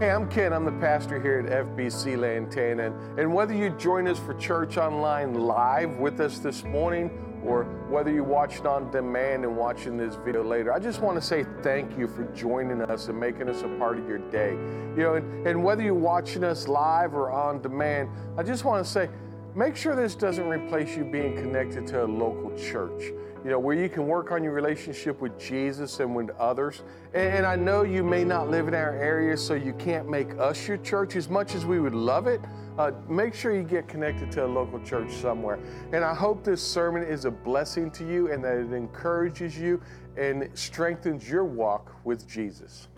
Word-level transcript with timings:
Hey, 0.00 0.10
I'm 0.10 0.28
Ken. 0.28 0.52
I'm 0.52 0.64
the 0.64 0.72
pastor 0.72 1.22
here 1.22 1.38
at 1.38 1.68
FBC 1.68 2.18
Lantana. 2.18 2.86
And, 2.86 3.20
and 3.20 3.32
whether 3.32 3.54
you 3.54 3.70
join 3.70 4.08
us 4.08 4.18
for 4.18 4.34
church 4.34 4.76
online 4.76 5.34
live 5.34 5.98
with 5.98 6.18
us 6.18 6.40
this 6.40 6.64
morning 6.64 7.12
or 7.44 7.62
whether 7.88 8.10
you're 8.10 8.24
watching 8.24 8.66
on 8.66 8.90
demand 8.90 9.44
and 9.44 9.56
watching 9.56 9.96
this 9.96 10.16
video 10.16 10.42
later, 10.42 10.72
I 10.72 10.80
just 10.80 11.00
want 11.00 11.16
to 11.20 11.24
say 11.24 11.46
thank 11.62 11.96
you 11.96 12.08
for 12.08 12.24
joining 12.34 12.82
us 12.82 13.06
and 13.06 13.20
making 13.20 13.48
us 13.48 13.62
a 13.62 13.68
part 13.78 14.00
of 14.00 14.08
your 14.08 14.18
day. 14.18 14.54
You 14.96 15.02
know, 15.04 15.14
and, 15.14 15.46
and 15.46 15.62
whether 15.62 15.84
you're 15.84 15.94
watching 15.94 16.42
us 16.42 16.66
live 16.66 17.14
or 17.14 17.30
on 17.30 17.62
demand, 17.62 18.08
I 18.36 18.42
just 18.42 18.64
want 18.64 18.84
to 18.84 18.90
say 18.90 19.08
make 19.54 19.76
sure 19.76 19.94
this 19.94 20.16
doesn't 20.16 20.48
replace 20.48 20.96
you 20.96 21.04
being 21.04 21.36
connected 21.36 21.86
to 21.86 22.04
a 22.04 22.06
local 22.06 22.50
church 22.58 23.12
you 23.44 23.50
know, 23.50 23.58
where 23.58 23.76
you 23.76 23.90
can 23.90 24.06
work 24.06 24.32
on 24.32 24.42
your 24.42 24.54
relationship 24.54 25.20
with 25.20 25.38
Jesus 25.38 26.00
and 26.00 26.16
with 26.16 26.30
others. 26.30 26.82
And, 27.12 27.34
and, 27.34 27.46
I 27.46 27.56
know 27.56 27.82
you 27.82 28.02
may 28.02 28.24
not 28.24 28.50
live 28.50 28.68
in 28.68 28.74
our 28.74 28.96
area, 28.96 29.36
so 29.36 29.52
you 29.52 29.74
can't 29.74 30.08
make 30.08 30.30
us 30.38 30.66
your 30.66 30.78
church 30.78 31.14
as 31.14 31.28
much 31.28 31.54
as 31.54 31.66
we 31.66 31.78
would 31.78 31.94
love 31.94 32.26
it. 32.26 32.40
Uh, 32.78 32.92
make 33.06 33.34
sure 33.34 33.54
you 33.54 33.62
get 33.62 33.86
connected 33.86 34.32
to 34.32 34.46
a 34.46 34.48
local 34.48 34.80
church 34.80 35.12
somewhere. 35.12 35.58
And 35.92 36.02
I 36.02 36.14
hope 36.14 36.42
this 36.42 36.62
sermon 36.62 37.02
is 37.02 37.26
a 37.26 37.30
blessing 37.30 37.90
to 37.92 38.08
you 38.08 38.32
and 38.32 38.42
that 38.42 38.56
it 38.56 38.72
encourages 38.72 39.58
you 39.58 39.80
and 40.16 40.48
strengthens 40.54 41.28
your 41.28 41.44
walk 41.44 41.94
with 42.04 42.26
Jesus. 42.26 42.88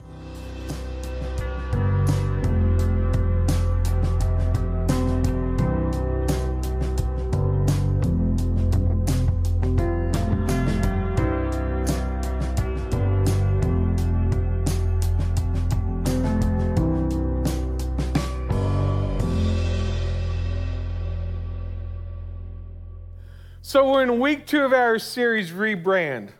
So 23.77 23.93
we're 23.93 24.05
in 24.05 24.21
week 24.21 24.47
two 24.47 24.65
of 24.65 24.73
our 24.73 24.99
series, 24.99 25.51
Rebrand. 25.51 26.31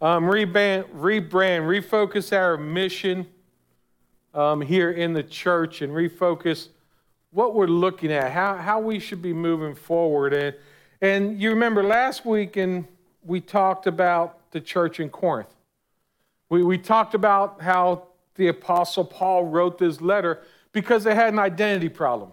Um, 0.00 0.26
rebrand, 0.26 0.88
rebrand, 0.90 1.62
refocus 1.62 2.32
our 2.32 2.56
mission 2.56 3.26
um, 4.32 4.60
here 4.60 4.92
in 4.92 5.12
the 5.12 5.24
church 5.24 5.82
and 5.82 5.92
refocus 5.92 6.68
what 7.32 7.56
we're 7.56 7.66
looking 7.66 8.12
at, 8.12 8.30
how, 8.30 8.54
how 8.54 8.78
we 8.78 9.00
should 9.00 9.20
be 9.20 9.32
moving 9.32 9.74
forward. 9.74 10.32
And, 10.32 10.54
and 11.00 11.42
you 11.42 11.50
remember 11.50 11.82
last 11.82 12.24
week, 12.24 12.56
and 12.56 12.86
we 13.24 13.40
talked 13.40 13.88
about 13.88 14.52
the 14.52 14.60
church 14.60 15.00
in 15.00 15.10
Corinth. 15.10 15.52
We, 16.48 16.62
we 16.62 16.78
talked 16.78 17.14
about 17.14 17.60
how 17.60 18.06
the 18.36 18.46
Apostle 18.46 19.04
Paul 19.04 19.46
wrote 19.46 19.78
this 19.78 20.00
letter 20.00 20.44
because 20.70 21.02
they 21.02 21.16
had 21.16 21.32
an 21.32 21.40
identity 21.40 21.88
problem. 21.88 22.30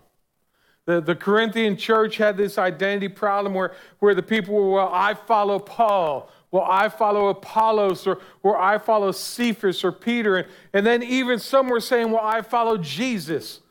The, 0.85 1.01
the 1.01 1.15
Corinthian 1.15 1.77
church 1.77 2.17
had 2.17 2.37
this 2.37 2.57
identity 2.57 3.09
problem 3.09 3.53
where, 3.53 3.73
where 3.99 4.13
the 4.13 4.23
people 4.23 4.53
were, 4.53 4.71
well, 4.71 4.91
I 4.93 5.15
follow 5.15 5.59
Paul. 5.59 6.29
Well, 6.51 6.67
I 6.69 6.89
follow 6.89 7.27
Apollos, 7.27 8.07
or, 8.07 8.19
or 8.43 8.57
I 8.57 8.77
follow 8.77 9.11
Cephas 9.11 9.83
or 9.83 9.91
Peter. 9.91 10.37
And, 10.37 10.47
and 10.73 10.85
then 10.85 11.03
even 11.03 11.39
some 11.39 11.67
were 11.67 11.81
saying, 11.81 12.11
well, 12.11 12.23
I 12.23 12.41
follow 12.41 12.77
Jesus. 12.77 13.61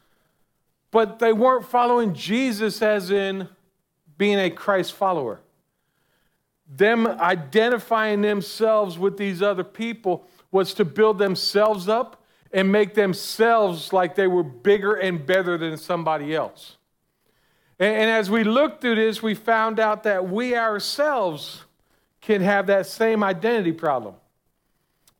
But 0.90 1.18
they 1.18 1.32
weren't 1.32 1.64
following 1.64 2.14
Jesus 2.14 2.82
as 2.82 3.10
in 3.10 3.48
being 4.18 4.38
a 4.38 4.50
Christ 4.50 4.92
follower. 4.92 5.40
Them 6.68 7.06
identifying 7.06 8.22
themselves 8.22 8.98
with 8.98 9.16
these 9.16 9.40
other 9.40 9.64
people 9.64 10.26
was 10.50 10.74
to 10.74 10.84
build 10.84 11.18
themselves 11.18 11.88
up 11.88 12.24
and 12.52 12.70
make 12.70 12.94
themselves 12.94 13.92
like 13.92 14.14
they 14.14 14.26
were 14.26 14.42
bigger 14.42 14.94
and 14.94 15.24
better 15.24 15.58
than 15.58 15.76
somebody 15.76 16.34
else. 16.34 16.76
And, 17.78 18.10
as 18.10 18.30
we 18.30 18.44
looked 18.44 18.80
through 18.80 18.96
this, 18.96 19.22
we 19.22 19.34
found 19.34 19.80
out 19.80 20.04
that 20.04 20.28
we 20.28 20.56
ourselves 20.56 21.64
can 22.20 22.40
have 22.40 22.66
that 22.68 22.86
same 22.86 23.22
identity 23.22 23.72
problem. 23.72 24.14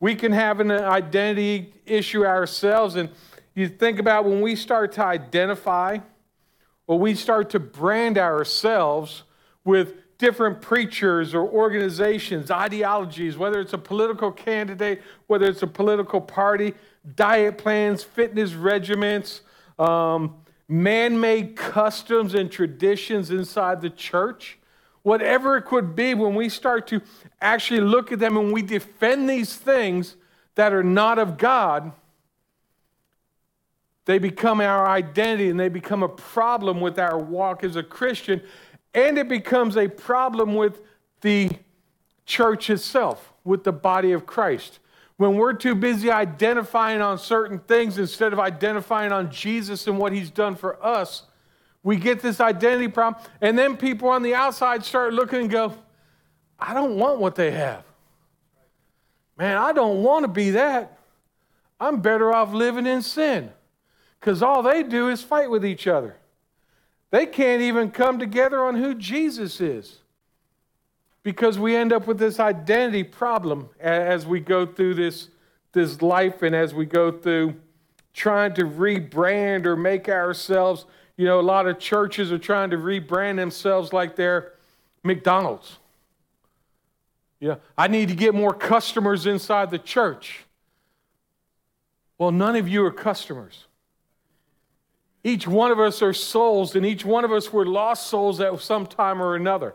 We 0.01 0.15
can 0.15 0.33
have 0.33 0.61
an 0.61 0.71
identity 0.71 1.73
issue 1.85 2.25
ourselves. 2.25 2.95
And 2.97 3.11
you 3.55 3.69
think 3.69 3.99
about 3.99 4.25
when 4.25 4.41
we 4.41 4.57
start 4.57 4.93
to 4.93 5.05
identify 5.05 5.99
or 6.87 6.99
we 6.99 7.15
start 7.15 7.51
to 7.51 7.61
brand 7.61 8.19
ourselves 8.19 9.25
with 9.65 9.95
different 10.19 10.61
preachers 10.61 11.35
or 11.35 11.43
organizations, 11.49 12.51
ideologies, 12.51 13.37
whether 13.37 13.61
it's 13.61 13.73
a 13.73 13.79
political 13.79 14.31
candidate, 14.31 15.03
whether 15.27 15.47
it's 15.47 15.63
a 15.63 15.67
political 15.67 16.21
party, 16.21 16.75
diet 17.17 17.59
plans, 17.59 18.03
fitness 18.03 18.53
regimens, 18.53 19.41
um, 19.79 20.37
man 20.69 21.21
made 21.21 21.57
customs 21.57 22.35
and 22.35 22.51
traditions 22.51 23.31
inside 23.31 23.81
the 23.81 23.91
church, 23.91 24.59
whatever 25.03 25.57
it 25.57 25.63
could 25.67 25.95
be, 25.95 26.15
when 26.15 26.35
we 26.35 26.49
start 26.49 26.87
to 26.89 27.03
actually 27.41 27.81
look 27.81 28.13
at 28.13 28.19
them 28.19 28.37
and 28.37 28.53
we 28.53 28.63
defend 28.63 29.29
these 29.29 29.55
things 29.55 30.17
that 30.55 30.73
are 30.73 30.83
not 30.83 31.19
of 31.19 31.37
God, 31.37 31.93
they 34.07 34.19
become 34.19 34.61
our 34.61 34.87
identity 34.87 35.49
and 35.49 35.59
they 35.59 35.69
become 35.69 36.03
a 36.03 36.09
problem 36.09 36.81
with 36.81 36.99
our 36.99 37.19
walk 37.19 37.65
as 37.65 37.77
a 37.77 37.83
Christian, 37.83 38.43
and 38.95 39.19
it 39.19 39.29
becomes 39.29 39.77
a 39.77 39.89
problem 39.89 40.55
with 40.55 40.81
the 41.23 41.51
church 42.27 42.71
itself, 42.71 43.33
with 43.45 43.65
the 43.65 43.73
body 43.73 44.13
of 44.13 44.27
Christ. 44.27 44.79
When 45.17 45.37
we're 45.37 45.53
too 45.53 45.75
busy 45.75 46.11
identifying 46.11 47.01
on 47.01 47.19
certain 47.19 47.61
things 47.61 47.99
instead 47.99 48.33
of 48.33 48.41
identifying 48.41 49.13
on 49.13 49.31
Jesus 49.31 49.87
and 49.87 49.99
what 49.99 50.13
he's 50.13 50.31
done 50.31 50.57
for 50.57 50.85
us, 50.85 51.23
we 51.83 51.97
get 51.97 52.21
this 52.21 52.41
identity 52.41 52.89
problem. 52.89 53.23
And 53.41 53.57
then 53.57 53.77
people 53.77 54.09
on 54.09 54.23
the 54.23 54.35
outside 54.35 54.85
start 54.85 55.13
looking 55.13 55.43
and 55.43 55.51
go, 55.51 55.75
I 56.59 56.75
don't 56.75 56.97
want 56.97 57.21
what 57.21 57.37
they 57.37 57.53
have. 57.53 57.85
Man, 59.37 59.57
I 59.57 59.73
don't 59.73 60.03
want 60.03 60.25
to 60.25 60.29
be 60.29 60.51
that. 60.51 60.99
I'm 61.79 62.01
better 62.01 62.33
off 62.33 62.53
living 62.53 62.87
in 62.87 63.03
sin 63.03 63.51
because 64.19 64.43
all 64.43 64.63
they 64.63 64.83
do 64.83 65.09
is 65.09 65.23
fight 65.23 65.51
with 65.51 65.65
each 65.65 65.87
other. 65.87 66.17
They 67.11 67.27
can't 67.27 67.63
even 67.63 67.91
come 67.91 68.19
together 68.19 68.65
on 68.65 68.77
who 68.77 68.95
Jesus 68.95 69.61
is 69.61 69.99
because 71.25 71.59
we 71.59 71.75
end 71.75 71.93
up 71.93 72.07
with 72.07 72.19
this 72.19 72.39
identity 72.39 73.03
problem 73.03 73.69
as 73.81 74.27
we 74.27 74.39
go 74.39 74.65
through 74.65 74.95
this, 74.95 75.29
this 75.73 76.01
life 76.01 76.43
and 76.43 76.55
as 76.55 76.73
we 76.73 76.87
go 76.87 77.11
through 77.11 77.55
trying 78.13 78.55
to 78.55 78.65
rebrand 78.65 79.67
or 79.67 79.75
make 79.75 80.09
ourselves, 80.09 80.85
you 81.17 81.25
know, 81.25 81.41
a 81.41 81.43
lot 81.43 81.67
of 81.67 81.79
churches 81.79 82.31
are 82.31 82.39
trying 82.39 82.71
to 82.71 82.77
rebrand 82.77 83.37
themselves 83.37 83.93
like 83.93 84.15
they're 84.15 84.53
McDonald's. 85.03 85.79
Yeah, 87.41 87.57
I 87.77 87.89
need 87.89 88.09
to 88.09 88.15
get 88.15 88.35
more 88.35 88.55
customers 88.55 89.27
inside 89.27 89.71
the 89.71 89.79
church. 89.79 90.45
Well, 92.19 92.31
none 92.31 92.55
of 92.55 92.69
you 92.69 92.85
are 92.85 92.93
customers. 92.93 93.67
Each 95.25 95.49
one 95.49 95.71
of 95.71 95.81
us 95.81 96.03
are 96.03 96.13
souls, 96.13 96.77
and 96.77 96.85
each 96.85 97.05
one 97.05 97.25
of 97.25 97.33
us 97.33 97.53
were 97.53 97.67
lost 97.67 98.07
souls 98.09 98.41
at 98.41 98.61
some 98.61 98.87
time 98.87 99.23
or 99.23 99.35
another. 99.35 99.75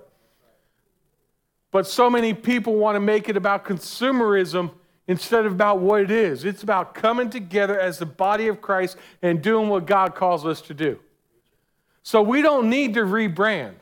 But 1.71 1.87
so 1.87 2.09
many 2.09 2.33
people 2.33 2.75
want 2.75 2.95
to 2.95 2.99
make 2.99 3.29
it 3.29 3.37
about 3.37 3.65
consumerism 3.65 4.71
instead 5.07 5.45
of 5.45 5.51
about 5.51 5.79
what 5.79 6.01
it 6.01 6.11
is. 6.11 6.45
It's 6.45 6.63
about 6.63 6.93
coming 6.93 7.29
together 7.29 7.79
as 7.79 7.97
the 7.99 8.05
body 8.05 8.47
of 8.47 8.61
Christ 8.61 8.97
and 9.21 9.41
doing 9.41 9.69
what 9.69 9.85
God 9.85 10.15
calls 10.15 10.45
us 10.45 10.61
to 10.61 10.73
do. 10.73 10.99
So 12.03 12.21
we 12.21 12.41
don't 12.41 12.69
need 12.69 12.93
to 12.95 13.01
rebrand. 13.01 13.73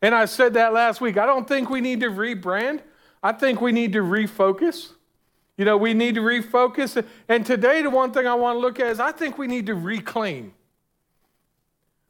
And 0.00 0.14
I 0.14 0.24
said 0.24 0.54
that 0.54 0.72
last 0.72 1.00
week. 1.00 1.16
I 1.16 1.26
don't 1.26 1.46
think 1.46 1.70
we 1.70 1.80
need 1.80 2.00
to 2.00 2.08
rebrand. 2.08 2.80
I 3.22 3.32
think 3.32 3.60
we 3.60 3.70
need 3.70 3.92
to 3.92 4.00
refocus. 4.00 4.90
You 5.56 5.64
know, 5.64 5.76
we 5.76 5.94
need 5.94 6.16
to 6.16 6.20
refocus. 6.20 7.04
And 7.28 7.46
today, 7.46 7.82
the 7.82 7.90
one 7.90 8.12
thing 8.12 8.26
I 8.26 8.34
want 8.34 8.56
to 8.56 8.60
look 8.60 8.80
at 8.80 8.86
is 8.86 8.98
I 8.98 9.12
think 9.12 9.38
we 9.38 9.46
need 9.46 9.66
to 9.66 9.74
reclaim. 9.74 10.54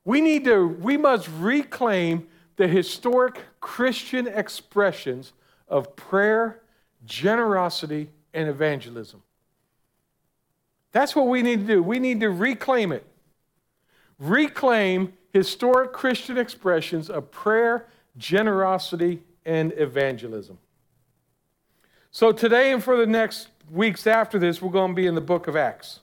We 0.04 0.20
need 0.20 0.44
to, 0.44 0.66
we 0.66 0.96
must 0.96 1.28
reclaim 1.38 2.28
the 2.62 2.68
historic 2.68 3.40
Christian 3.60 4.28
expressions 4.28 5.32
of 5.66 5.96
prayer, 5.96 6.60
generosity, 7.04 8.08
and 8.32 8.48
evangelism. 8.48 9.20
That's 10.92 11.16
what 11.16 11.26
we 11.26 11.42
need 11.42 11.66
to 11.66 11.66
do. 11.66 11.82
We 11.82 11.98
need 11.98 12.20
to 12.20 12.30
reclaim 12.30 12.92
it. 12.92 13.04
Reclaim 14.16 15.12
historic 15.32 15.92
Christian 15.92 16.38
expressions 16.38 17.10
of 17.10 17.32
prayer, 17.32 17.88
generosity, 18.16 19.24
and 19.44 19.72
evangelism. 19.76 20.56
So, 22.12 22.30
today 22.30 22.72
and 22.72 22.80
for 22.80 22.96
the 22.96 23.06
next 23.06 23.48
weeks 23.72 24.06
after 24.06 24.38
this, 24.38 24.62
we're 24.62 24.70
going 24.70 24.92
to 24.92 24.94
be 24.96 25.08
in 25.08 25.16
the 25.16 25.20
book 25.20 25.48
of 25.48 25.56
Acts. 25.56 25.98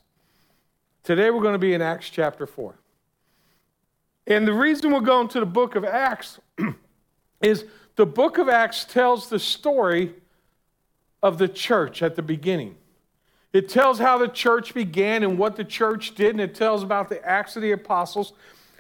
Today, 1.06 1.31
we're 1.31 1.41
going 1.41 1.53
to 1.53 1.57
be 1.57 1.73
in 1.73 1.81
Acts 1.81 2.09
chapter 2.09 2.45
4. 2.45 2.75
And 4.30 4.48
the 4.48 4.54
reason 4.54 4.92
we're 4.92 5.02
going 5.02 5.28
to 5.30 5.40
the 5.40 5.46
book 5.46 5.76
of 5.76 5.84
Acts 5.84 6.40
is 7.42 7.66
the 7.96 8.06
book 8.06 8.38
of 8.38 8.48
Acts 8.48 8.86
tells 8.86 9.28
the 9.28 9.40
story 9.40 10.14
of 11.24 11.40
the 11.40 11.48
church 11.48 12.04
at 12.04 12.16
the 12.16 12.22
beginning. 12.22 12.76
It 13.52 13.68
tells 13.68 13.98
how 13.98 14.20
the 14.20 14.28
church 14.28 14.76
began 14.76 15.24
and 15.24 15.38
what 15.40 15.56
the 15.56 15.64
church 15.64 16.14
did, 16.14 16.30
and 16.30 16.42
it 16.42 16.54
tells 16.54 16.84
about 16.84 17.10
the 17.10 17.26
Acts 17.26 17.56
of 17.56 17.64
the 17.64 17.72
Apostles. 17.72 18.34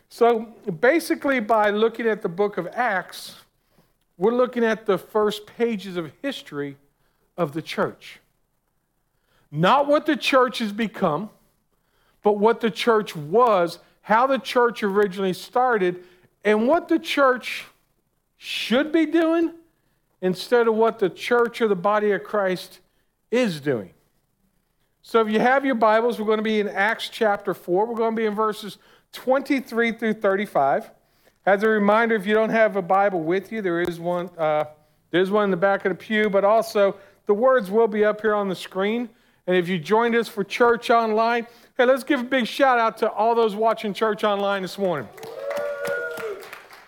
So 0.07 0.53
basically, 0.79 1.39
by 1.39 1.71
looking 1.71 2.07
at 2.07 2.21
the 2.21 2.29
book 2.29 2.57
of 2.57 2.67
Acts, 2.67 3.35
we're 4.17 4.35
looking 4.35 4.63
at 4.63 4.85
the 4.85 4.99
first 4.99 5.47
pages 5.47 5.97
of 5.97 6.11
history 6.21 6.77
of 7.35 7.53
the 7.53 7.61
church. 7.63 8.19
Not 9.51 9.87
what 9.87 10.05
the 10.05 10.15
church 10.15 10.59
has 10.59 10.71
become, 10.71 11.31
but 12.21 12.37
what 12.37 12.61
the 12.61 12.69
church 12.69 13.15
was, 13.15 13.79
how 14.09 14.25
the 14.25 14.39
church 14.39 14.81
originally 14.81 15.33
started, 15.33 16.03
and 16.43 16.67
what 16.67 16.87
the 16.87 16.97
church 16.97 17.67
should 18.37 18.91
be 18.91 19.05
doing 19.05 19.53
instead 20.19 20.67
of 20.67 20.73
what 20.73 20.97
the 20.97 21.11
church 21.11 21.61
or 21.61 21.67
the 21.67 21.75
body 21.75 22.11
of 22.11 22.23
Christ 22.23 22.79
is 23.29 23.61
doing. 23.61 23.91
So 25.03 25.21
if 25.21 25.31
you 25.31 25.39
have 25.39 25.63
your 25.63 25.75
Bibles, 25.75 26.19
we're 26.19 26.25
going 26.25 26.39
to 26.39 26.43
be 26.43 26.59
in 26.59 26.67
Acts 26.67 27.09
chapter 27.09 27.53
4. 27.53 27.85
We're 27.85 27.93
going 27.93 28.15
to 28.15 28.19
be 28.19 28.25
in 28.25 28.33
verses 28.33 28.79
23 29.11 29.91
through 29.91 30.13
35. 30.13 30.89
As 31.45 31.61
a 31.61 31.69
reminder, 31.69 32.15
if 32.15 32.25
you 32.25 32.33
don't 32.33 32.49
have 32.49 32.77
a 32.77 32.81
Bible 32.81 33.21
with 33.21 33.51
you, 33.51 33.61
there 33.61 33.79
is 33.79 33.99
one. 33.99 34.31
Uh, 34.35 34.65
there's 35.11 35.29
one 35.29 35.43
in 35.43 35.51
the 35.51 35.57
back 35.57 35.85
of 35.85 35.89
the 35.91 35.95
pew, 35.95 36.31
but 36.31 36.43
also 36.43 36.95
the 37.27 37.35
words 37.35 37.69
will 37.69 37.87
be 37.87 38.03
up 38.03 38.21
here 38.21 38.33
on 38.33 38.49
the 38.49 38.55
screen. 38.55 39.07
And 39.49 39.57
if 39.57 39.67
you 39.67 39.79
joined 39.79 40.13
us 40.13 40.27
for 40.27 40.43
church 40.43 40.91
online, 40.91 41.47
hey, 41.75 41.85
let's 41.85 42.03
give 42.03 42.19
a 42.19 42.23
big 42.23 42.45
shout 42.45 42.77
out 42.77 42.99
to 42.99 43.09
all 43.09 43.33
those 43.33 43.55
watching 43.55 43.95
church 43.95 44.23
online 44.23 44.61
this 44.61 44.77
morning. 44.77 45.09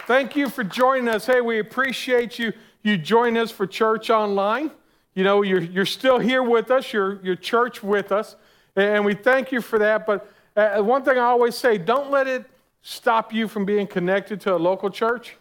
Thank 0.05 0.35
you 0.35 0.47
for 0.47 0.63
joining 0.63 1.07
us. 1.07 1.25
Hey, 1.25 1.41
we 1.41 1.57
appreciate 1.57 2.37
you 2.37 2.53
you 2.83 2.99
join 2.99 3.35
us 3.35 3.49
for 3.49 3.65
church 3.65 4.11
online. 4.11 4.69
You 5.15 5.23
know, 5.23 5.41
you're, 5.41 5.61
you're 5.61 5.87
still 5.87 6.19
here 6.19 6.43
with 6.43 6.69
us, 6.69 6.93
you're, 6.93 7.19
you're 7.23 7.35
church 7.35 7.81
with 7.81 8.11
us, 8.11 8.35
and 8.75 9.03
we 9.03 9.15
thank 9.15 9.51
you 9.51 9.59
for 9.59 9.79
that. 9.79 10.05
But 10.05 10.31
uh, 10.55 10.83
one 10.83 11.03
thing 11.03 11.17
I 11.17 11.21
always 11.21 11.55
say 11.55 11.79
don't 11.79 12.11
let 12.11 12.27
it 12.27 12.45
stop 12.83 13.33
you 13.33 13.47
from 13.47 13.65
being 13.65 13.87
connected 13.87 14.39
to 14.41 14.53
a 14.53 14.57
local 14.57 14.91
church. 14.91 15.35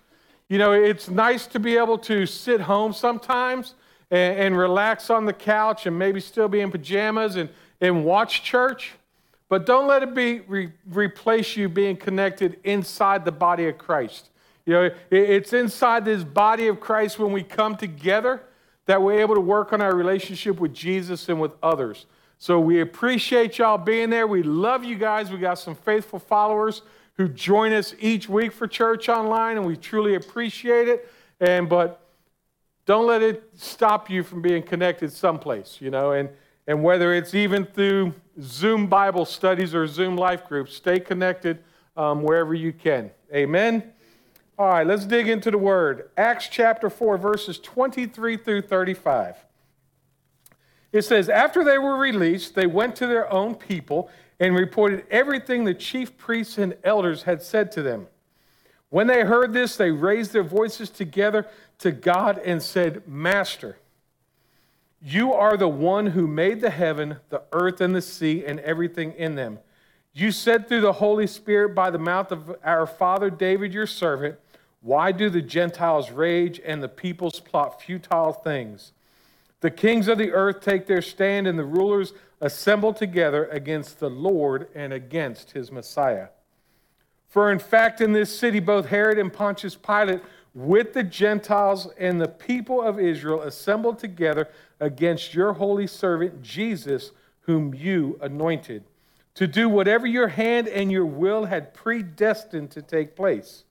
You 0.48 0.56
know, 0.56 0.72
it's 0.72 1.10
nice 1.10 1.46
to 1.48 1.60
be 1.60 1.76
able 1.76 1.98
to 1.98 2.24
sit 2.24 2.62
home 2.62 2.94
sometimes 2.94 3.74
and, 4.10 4.38
and 4.38 4.58
relax 4.58 5.10
on 5.10 5.24
the 5.24 5.32
couch 5.32 5.86
and 5.86 5.98
maybe 5.98 6.20
still 6.20 6.48
be 6.48 6.60
in 6.60 6.70
pajamas 6.70 7.36
and, 7.36 7.48
and 7.80 8.04
watch 8.04 8.42
church. 8.42 8.92
But 9.48 9.66
don't 9.66 9.86
let 9.86 10.02
it 10.02 10.14
be 10.14 10.40
re- 10.40 10.72
replace 10.88 11.56
you 11.56 11.68
being 11.68 11.96
connected 11.96 12.60
inside 12.64 13.24
the 13.24 13.32
body 13.32 13.66
of 13.68 13.78
Christ. 13.78 14.30
You 14.66 14.74
know, 14.74 14.90
it's 15.10 15.52
inside 15.52 16.04
this 16.04 16.22
body 16.22 16.68
of 16.68 16.78
Christ 16.78 17.18
when 17.18 17.32
we 17.32 17.42
come 17.42 17.76
together 17.76 18.42
that 18.86 19.02
we're 19.02 19.20
able 19.20 19.34
to 19.34 19.40
work 19.40 19.72
on 19.72 19.80
our 19.80 19.94
relationship 19.94 20.60
with 20.60 20.72
Jesus 20.72 21.28
and 21.28 21.40
with 21.40 21.52
others. 21.62 22.06
So 22.38 22.58
we 22.60 22.80
appreciate 22.80 23.58
y'all 23.58 23.78
being 23.78 24.10
there. 24.10 24.26
We 24.26 24.42
love 24.42 24.84
you 24.84 24.96
guys. 24.96 25.30
We 25.30 25.38
got 25.38 25.58
some 25.58 25.74
faithful 25.74 26.18
followers 26.18 26.82
who 27.14 27.28
join 27.28 27.72
us 27.72 27.94
each 28.00 28.28
week 28.28 28.52
for 28.52 28.66
church 28.66 29.08
online, 29.08 29.56
and 29.56 29.66
we 29.66 29.76
truly 29.76 30.14
appreciate 30.14 30.88
it. 30.88 31.12
And 31.40 31.68
but 31.68 32.00
don't 32.90 33.06
let 33.06 33.22
it 33.22 33.48
stop 33.54 34.10
you 34.10 34.24
from 34.24 34.42
being 34.42 34.64
connected 34.64 35.12
someplace, 35.12 35.78
you 35.80 35.92
know, 35.92 36.10
and 36.10 36.28
and 36.66 36.82
whether 36.82 37.14
it's 37.14 37.34
even 37.34 37.64
through 37.64 38.12
Zoom 38.40 38.88
Bible 38.88 39.24
studies 39.24 39.76
or 39.76 39.86
Zoom 39.86 40.16
life 40.16 40.48
groups, 40.48 40.74
stay 40.74 40.98
connected 40.98 41.62
um, 41.96 42.24
wherever 42.24 42.52
you 42.52 42.72
can. 42.72 43.12
Amen. 43.32 43.92
All 44.58 44.70
right, 44.70 44.84
let's 44.84 45.04
dig 45.04 45.28
into 45.28 45.52
the 45.52 45.58
word. 45.58 46.10
Acts 46.16 46.48
chapter 46.48 46.90
4, 46.90 47.16
verses 47.16 47.60
23 47.60 48.36
through 48.36 48.62
35. 48.62 49.36
It 50.92 51.02
says, 51.02 51.28
After 51.28 51.62
they 51.62 51.78
were 51.78 51.96
released, 51.96 52.56
they 52.56 52.66
went 52.66 52.96
to 52.96 53.06
their 53.06 53.32
own 53.32 53.54
people 53.54 54.10
and 54.40 54.56
reported 54.56 55.04
everything 55.12 55.62
the 55.62 55.74
chief 55.74 56.18
priests 56.18 56.58
and 56.58 56.76
elders 56.82 57.22
had 57.22 57.40
said 57.40 57.70
to 57.72 57.82
them. 57.82 58.08
When 58.88 59.06
they 59.06 59.22
heard 59.22 59.52
this, 59.52 59.76
they 59.76 59.92
raised 59.92 60.32
their 60.32 60.42
voices 60.42 60.90
together 60.90 61.46
to 61.80 61.92
God 61.92 62.38
and 62.38 62.62
said, 62.62 63.06
Master, 63.06 63.78
you 65.02 65.32
are 65.32 65.56
the 65.56 65.68
one 65.68 66.06
who 66.06 66.26
made 66.26 66.60
the 66.60 66.70
heaven, 66.70 67.16
the 67.30 67.42
earth, 67.52 67.80
and 67.80 67.94
the 67.94 68.02
sea, 68.02 68.44
and 68.44 68.60
everything 68.60 69.12
in 69.12 69.34
them. 69.34 69.58
You 70.12 70.30
said 70.32 70.68
through 70.68 70.82
the 70.82 70.94
Holy 70.94 71.26
Spirit 71.26 71.74
by 71.74 71.90
the 71.90 71.98
mouth 71.98 72.32
of 72.32 72.56
our 72.64 72.86
father 72.86 73.30
David, 73.30 73.72
your 73.72 73.86
servant, 73.86 74.38
why 74.82 75.12
do 75.12 75.30
the 75.30 75.42
Gentiles 75.42 76.10
rage 76.10 76.60
and 76.64 76.82
the 76.82 76.88
peoples 76.88 77.40
plot 77.40 77.82
futile 77.82 78.32
things? 78.32 78.92
The 79.60 79.70
kings 79.70 80.08
of 80.08 80.18
the 80.18 80.32
earth 80.32 80.60
take 80.60 80.86
their 80.86 81.02
stand, 81.02 81.46
and 81.46 81.58
the 81.58 81.64
rulers 81.64 82.12
assemble 82.40 82.92
together 82.92 83.46
against 83.46 84.00
the 84.00 84.10
Lord 84.10 84.68
and 84.74 84.92
against 84.92 85.52
his 85.52 85.70
Messiah. 85.70 86.28
For 87.28 87.52
in 87.52 87.58
fact, 87.58 88.00
in 88.00 88.12
this 88.12 88.36
city, 88.36 88.58
both 88.58 88.86
Herod 88.86 89.18
and 89.18 89.32
Pontius 89.32 89.76
Pilate, 89.76 90.20
with 90.54 90.92
the 90.92 91.02
Gentiles 91.02 91.88
and 91.98 92.20
the 92.20 92.28
people 92.28 92.82
of 92.82 92.98
Israel, 92.98 93.42
assembled 93.42 93.98
together 93.98 94.48
against 94.80 95.34
your 95.34 95.52
holy 95.52 95.86
servant 95.86 96.42
Jesus, 96.42 97.12
whom 97.42 97.74
you 97.74 98.18
anointed, 98.20 98.84
to 99.34 99.46
do 99.46 99.68
whatever 99.68 100.06
your 100.06 100.28
hand 100.28 100.68
and 100.68 100.90
your 100.90 101.06
will 101.06 101.44
had 101.44 101.72
predestined 101.72 102.70
to 102.72 102.82
take 102.82 103.14
place. 103.14 103.64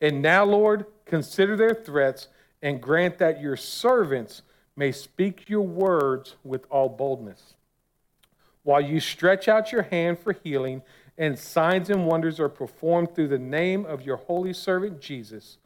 And 0.00 0.22
now, 0.22 0.44
Lord, 0.44 0.86
consider 1.04 1.56
their 1.56 1.74
threats 1.74 2.28
and 2.62 2.80
grant 2.80 3.18
that 3.18 3.40
your 3.40 3.56
servants 3.56 4.42
may 4.76 4.92
speak 4.92 5.48
your 5.48 5.62
words 5.62 6.36
with 6.44 6.64
all 6.70 6.88
boldness. 6.88 7.54
While 8.62 8.80
you 8.80 9.00
stretch 9.00 9.48
out 9.48 9.72
your 9.72 9.82
hand 9.82 10.18
for 10.18 10.32
healing, 10.32 10.82
and 11.16 11.38
signs 11.38 11.90
and 11.90 12.06
wonders 12.06 12.40
are 12.40 12.48
performed 12.48 13.14
through 13.14 13.28
the 13.28 13.38
name 13.38 13.84
of 13.84 14.02
your 14.02 14.16
holy 14.16 14.52
servant 14.52 15.00
Jesus. 15.00 15.58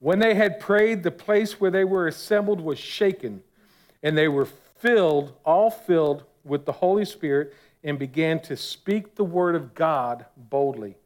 When 0.00 0.18
they 0.18 0.34
had 0.34 0.60
prayed, 0.60 1.02
the 1.02 1.10
place 1.10 1.60
where 1.60 1.70
they 1.70 1.84
were 1.84 2.08
assembled 2.08 2.60
was 2.60 2.78
shaken, 2.78 3.42
and 4.02 4.16
they 4.16 4.28
were 4.28 4.46
filled, 4.46 5.34
all 5.44 5.70
filled 5.70 6.24
with 6.42 6.64
the 6.64 6.72
Holy 6.72 7.04
Spirit, 7.04 7.54
and 7.84 7.98
began 7.98 8.40
to 8.40 8.56
speak 8.56 9.14
the 9.14 9.24
word 9.24 9.54
of 9.54 9.74
God 9.74 10.24
boldly. 10.36 10.96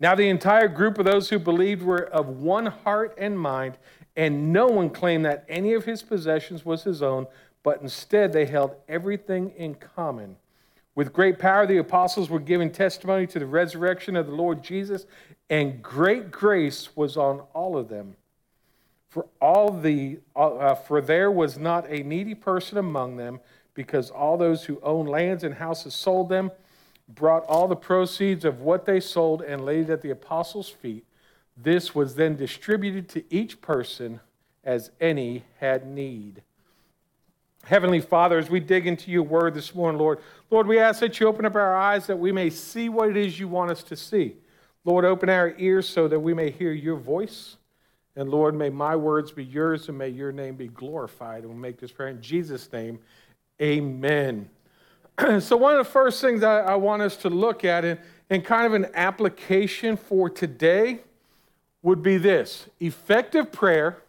Now, 0.00 0.14
the 0.14 0.28
entire 0.28 0.68
group 0.68 0.98
of 0.98 1.04
those 1.04 1.28
who 1.28 1.38
believed 1.38 1.82
were 1.82 2.06
of 2.08 2.28
one 2.28 2.66
heart 2.66 3.14
and 3.18 3.38
mind, 3.38 3.76
and 4.16 4.52
no 4.52 4.66
one 4.66 4.88
claimed 4.88 5.26
that 5.26 5.44
any 5.46 5.74
of 5.74 5.84
his 5.84 6.02
possessions 6.02 6.64
was 6.64 6.82
his 6.82 7.02
own, 7.02 7.26
but 7.62 7.82
instead 7.82 8.32
they 8.32 8.46
held 8.46 8.74
everything 8.88 9.50
in 9.50 9.74
common. 9.74 10.36
With 10.94 11.12
great 11.12 11.38
power, 11.38 11.66
the 11.66 11.78
apostles 11.78 12.30
were 12.30 12.38
giving 12.38 12.70
testimony 12.70 13.26
to 13.28 13.38
the 13.38 13.46
resurrection 13.46 14.14
of 14.16 14.26
the 14.26 14.34
Lord 14.34 14.62
Jesus, 14.62 15.06
and 15.50 15.82
great 15.82 16.30
grace 16.30 16.94
was 16.96 17.16
on 17.16 17.40
all 17.52 17.76
of 17.76 17.88
them. 17.88 18.16
For 19.08 19.26
all 19.40 19.70
the 19.72 20.18
uh, 20.34 20.74
for 20.74 21.00
there 21.00 21.30
was 21.30 21.58
not 21.58 21.88
a 21.88 22.02
needy 22.02 22.34
person 22.34 22.78
among 22.78 23.16
them, 23.16 23.40
because 23.74 24.10
all 24.10 24.36
those 24.36 24.64
who 24.64 24.80
owned 24.82 25.08
lands 25.08 25.44
and 25.44 25.54
houses 25.54 25.94
sold 25.94 26.28
them 26.28 26.50
brought 27.08 27.44
all 27.46 27.68
the 27.68 27.76
proceeds 27.76 28.44
of 28.44 28.60
what 28.60 28.86
they 28.86 29.00
sold 29.00 29.42
and 29.42 29.64
laid 29.64 29.88
it 29.88 29.92
at 29.92 30.02
the 30.02 30.10
apostles' 30.10 30.68
feet. 30.68 31.04
This 31.56 31.94
was 31.94 32.14
then 32.14 32.36
distributed 32.36 33.08
to 33.10 33.34
each 33.34 33.60
person 33.60 34.20
as 34.64 34.90
any 35.00 35.44
had 35.58 35.86
need. 35.86 36.42
Heavenly 37.66 38.00
Father, 38.00 38.38
as 38.38 38.50
we 38.50 38.60
dig 38.60 38.86
into 38.86 39.10
your 39.10 39.22
word 39.22 39.54
this 39.54 39.74
morning, 39.74 39.98
Lord, 39.98 40.18
Lord, 40.50 40.66
we 40.66 40.78
ask 40.78 41.00
that 41.00 41.18
you 41.18 41.26
open 41.26 41.46
up 41.46 41.54
our 41.54 41.74
eyes 41.74 42.06
that 42.06 42.18
we 42.18 42.30
may 42.30 42.50
see 42.50 42.90
what 42.90 43.08
it 43.08 43.16
is 43.16 43.38
you 43.38 43.48
want 43.48 43.70
us 43.70 43.82
to 43.84 43.96
see. 43.96 44.36
Lord, 44.84 45.06
open 45.06 45.30
our 45.30 45.54
ears 45.56 45.88
so 45.88 46.06
that 46.08 46.20
we 46.20 46.34
may 46.34 46.50
hear 46.50 46.72
your 46.72 46.96
voice. 46.96 47.56
And 48.16 48.28
Lord, 48.28 48.54
may 48.54 48.68
my 48.68 48.94
words 48.94 49.32
be 49.32 49.44
yours 49.44 49.88
and 49.88 49.96
may 49.96 50.10
your 50.10 50.30
name 50.30 50.56
be 50.56 50.68
glorified. 50.68 51.38
And 51.40 51.48
we'll 51.48 51.58
make 51.58 51.80
this 51.80 51.90
prayer 51.90 52.10
in 52.10 52.20
Jesus' 52.20 52.70
name. 52.70 52.98
Amen. 53.62 54.50
so, 55.40 55.56
one 55.56 55.72
of 55.72 55.84
the 55.84 55.90
first 55.90 56.20
things 56.20 56.42
I, 56.42 56.60
I 56.60 56.74
want 56.74 57.00
us 57.00 57.16
to 57.18 57.30
look 57.30 57.64
at, 57.64 57.84
and, 57.84 57.98
and 58.28 58.44
kind 58.44 58.66
of 58.66 58.74
an 58.74 58.88
application 58.94 59.96
for 59.96 60.28
today, 60.28 61.00
would 61.82 62.02
be 62.02 62.18
this 62.18 62.68
effective 62.78 63.52
prayer, 63.52 64.02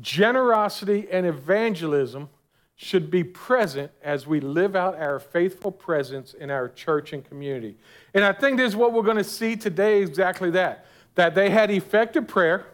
generosity, 0.00 1.06
and 1.10 1.26
evangelism 1.26 2.28
should 2.76 3.10
be 3.10 3.22
present 3.22 3.90
as 4.02 4.26
we 4.26 4.40
live 4.40 4.74
out 4.74 4.96
our 4.96 5.20
faithful 5.20 5.70
presence 5.70 6.34
in 6.34 6.50
our 6.50 6.68
church 6.68 7.12
and 7.12 7.24
community. 7.24 7.76
And 8.14 8.24
I 8.24 8.32
think 8.32 8.56
this 8.56 8.70
is 8.70 8.76
what 8.76 8.92
we're 8.92 9.02
going 9.02 9.18
to 9.18 9.24
see 9.24 9.56
today 9.56 10.02
exactly 10.02 10.50
that 10.52 10.86
that 11.14 11.34
they 11.34 11.50
had 11.50 11.70
effective 11.70 12.26
prayer, 12.26 12.66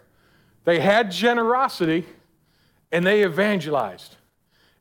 they 0.65 0.81
had 0.81 1.11
generosity, 1.11 2.07
and 2.93 3.05
they 3.05 3.25
evangelized. 3.25 4.17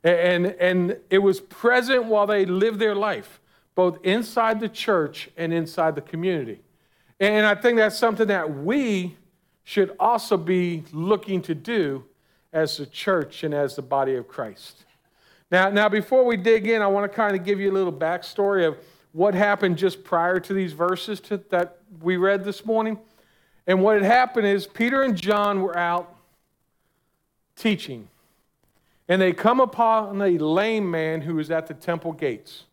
And, 0.04 0.46
and 0.46 0.96
it 1.10 1.18
was 1.18 1.40
present 1.40 2.04
while 2.04 2.26
they 2.26 2.44
lived 2.44 2.78
their 2.78 2.94
life, 2.94 3.40
both 3.74 3.98
inside 4.04 4.60
the 4.60 4.68
church 4.68 5.28
and 5.36 5.52
inside 5.52 5.96
the 5.96 6.00
community. 6.00 6.60
And 7.20 7.44
I 7.44 7.54
think 7.54 7.78
that's 7.78 7.98
something 7.98 8.28
that 8.28 8.58
we 8.62 9.16
should 9.64 9.94
also 9.98 10.36
be 10.36 10.84
looking 10.92 11.42
to 11.42 11.54
do 11.54 12.04
as 12.52 12.76
the 12.76 12.86
church 12.86 13.42
and 13.42 13.52
as 13.52 13.76
the 13.76 13.82
body 13.82 14.14
of 14.14 14.28
Christ. 14.28 14.84
Now, 15.50 15.70
now, 15.70 15.88
before 15.88 16.24
we 16.24 16.36
dig 16.36 16.66
in, 16.66 16.82
I 16.82 16.86
want 16.88 17.10
to 17.10 17.16
kind 17.16 17.34
of 17.34 17.44
give 17.44 17.58
you 17.58 17.70
a 17.70 17.72
little 17.72 17.92
backstory 17.92 18.66
of 18.66 18.76
what 19.12 19.34
happened 19.34 19.78
just 19.78 20.04
prior 20.04 20.38
to 20.40 20.52
these 20.52 20.74
verses 20.74 21.20
to, 21.20 21.38
that 21.48 21.78
we 22.02 22.16
read 22.16 22.44
this 22.44 22.66
morning. 22.66 22.98
And 23.66 23.82
what 23.82 23.94
had 23.94 24.04
happened 24.04 24.46
is 24.46 24.66
Peter 24.66 25.02
and 25.02 25.16
John 25.16 25.62
were 25.62 25.76
out 25.76 26.14
teaching, 27.56 28.08
and 29.08 29.22
they 29.22 29.32
come 29.32 29.60
upon 29.60 30.20
a 30.20 30.38
lame 30.38 30.90
man 30.90 31.22
who 31.22 31.36
was 31.36 31.50
at 31.50 31.66
the 31.66 31.74
temple 31.74 32.12
gates, 32.12 32.64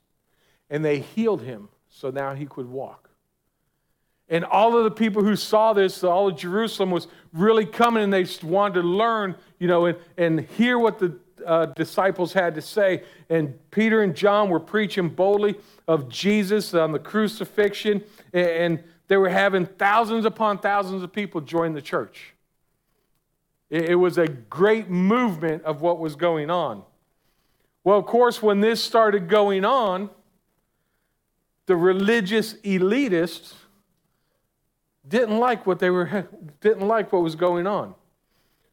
and 0.70 0.84
they 0.84 1.00
healed 1.00 1.44
him 1.44 1.70
so 1.90 2.10
now 2.10 2.34
he 2.34 2.46
could 2.46 2.70
walk. 2.70 3.10
And 4.28 4.44
all 4.44 4.76
of 4.78 4.84
the 4.84 4.92
people 4.92 5.24
who 5.24 5.36
saw 5.36 5.74
this, 5.74 6.04
all 6.04 6.28
of 6.28 6.38
Jerusalem 6.38 6.92
was 6.92 7.08
really 7.32 7.66
coming 7.66 8.04
and 8.04 8.12
they 8.12 8.26
wanted 8.42 8.82
to 8.82 8.88
learn, 8.88 9.36
you 9.60 9.68
know, 9.68 9.86
and, 9.86 9.98
and 10.18 10.40
hear 10.42 10.80
what 10.80 10.98
the 10.98 11.16
uh, 11.46 11.68
disciples 11.68 12.34
had 12.34 12.56
to 12.56 12.62
say. 12.62 13.04
And 13.30 13.58
Peter 13.72 14.02
and 14.02 14.16
John 14.16 14.50
were 14.50 14.60
preaching 14.60 15.10
boldly 15.10 15.56
of 15.88 16.10
Jesus 16.10 16.74
on 16.74 16.92
the 16.92 17.00
crucifixion. 17.00 18.04
And 18.34 18.84
they 19.08 19.18
were 19.18 19.30
having 19.30 19.66
thousands 19.66 20.26
upon 20.26 20.60
thousands 20.60 21.04
of 21.04 21.12
people 21.12 21.42
join 21.42 21.74
the 21.74 21.82
church. 21.82 22.34
It, 23.70 23.90
it 23.90 23.96
was 23.96 24.18
a 24.18 24.28
great 24.28 24.90
movement 24.90 25.64
of 25.64 25.82
what 25.82 26.00
was 26.00 26.16
going 26.16 26.50
on. 26.50 26.84
Well, 27.84 28.00
of 28.00 28.06
course, 28.06 28.42
when 28.42 28.62
this 28.62 28.84
started 28.84 29.30
going 29.30 29.64
on, 29.64 30.10
the 31.68 31.76
religious 31.76 32.56
elitists 32.56 33.54
didn't 35.08 35.38
like 35.38 35.68
what 35.68 35.80
they 35.80 35.90
were 35.90 36.28
didn't 36.62 36.88
like 36.88 37.12
what 37.12 37.22
was 37.22 37.36
going 37.36 37.68
on. 37.68 37.94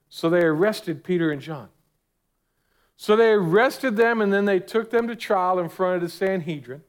So 0.08 0.28
they 0.28 0.42
arrested 0.42 1.04
Peter 1.04 1.30
and 1.30 1.40
John. 1.40 1.68
So 3.02 3.16
they 3.16 3.32
arrested 3.32 3.96
them 3.96 4.20
and 4.20 4.32
then 4.32 4.44
they 4.44 4.60
took 4.60 4.90
them 4.90 5.08
to 5.08 5.16
trial 5.16 5.58
in 5.58 5.68
front 5.68 5.96
of 5.96 6.02
the 6.02 6.08
Sanhedrin. 6.08 6.82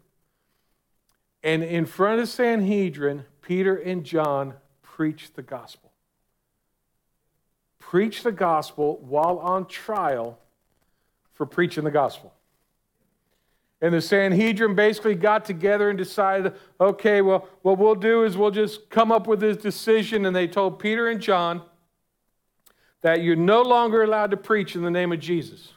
And 1.41 1.63
in 1.63 1.88
front 1.88 2.20
of 2.20 2.27
the 2.27 2.32
Sanhedrin, 2.32 3.25
Peter 3.41 3.75
and 3.75 4.03
John 4.03 4.53
preached 4.84 5.36
the 5.36 5.41
gospel. 5.41 5.91
Preached 7.79 8.24
the 8.24 8.32
gospel 8.32 8.98
while 8.98 9.39
on 9.39 9.65
trial 9.65 10.38
for 11.34 11.48
preaching 11.48 11.84
the 11.84 11.89
gospel. 11.89 12.32
And 13.82 13.91
the 13.91 14.00
Sanhedrin 14.00 14.75
basically 14.75 15.15
got 15.15 15.46
together 15.46 15.89
and 15.89 15.98
decided, 15.98 16.53
okay, 16.79 17.22
well, 17.22 17.50
what 17.63 17.79
we'll 17.79 17.96
do 17.96 18.24
is 18.24 18.38
we'll 18.38 18.51
just 18.51 18.88
come 18.91 19.12
up 19.12 19.25
with 19.25 19.39
this 19.39 19.58
decision. 19.58 20.27
And 20.27 20.36
they 20.36 20.48
told 20.48 20.77
Peter 20.77 21.10
and 21.10 21.20
John 21.20 21.63
that 23.01 23.24
you're 23.24 23.36
no 23.36 23.63
longer 23.63 24.03
allowed 24.03 24.29
to 24.29 24.38
preach 24.38 24.75
in 24.75 24.84
the 24.84 24.91
name 24.91 25.12
of 25.12 25.20
Jesus. 25.20 25.74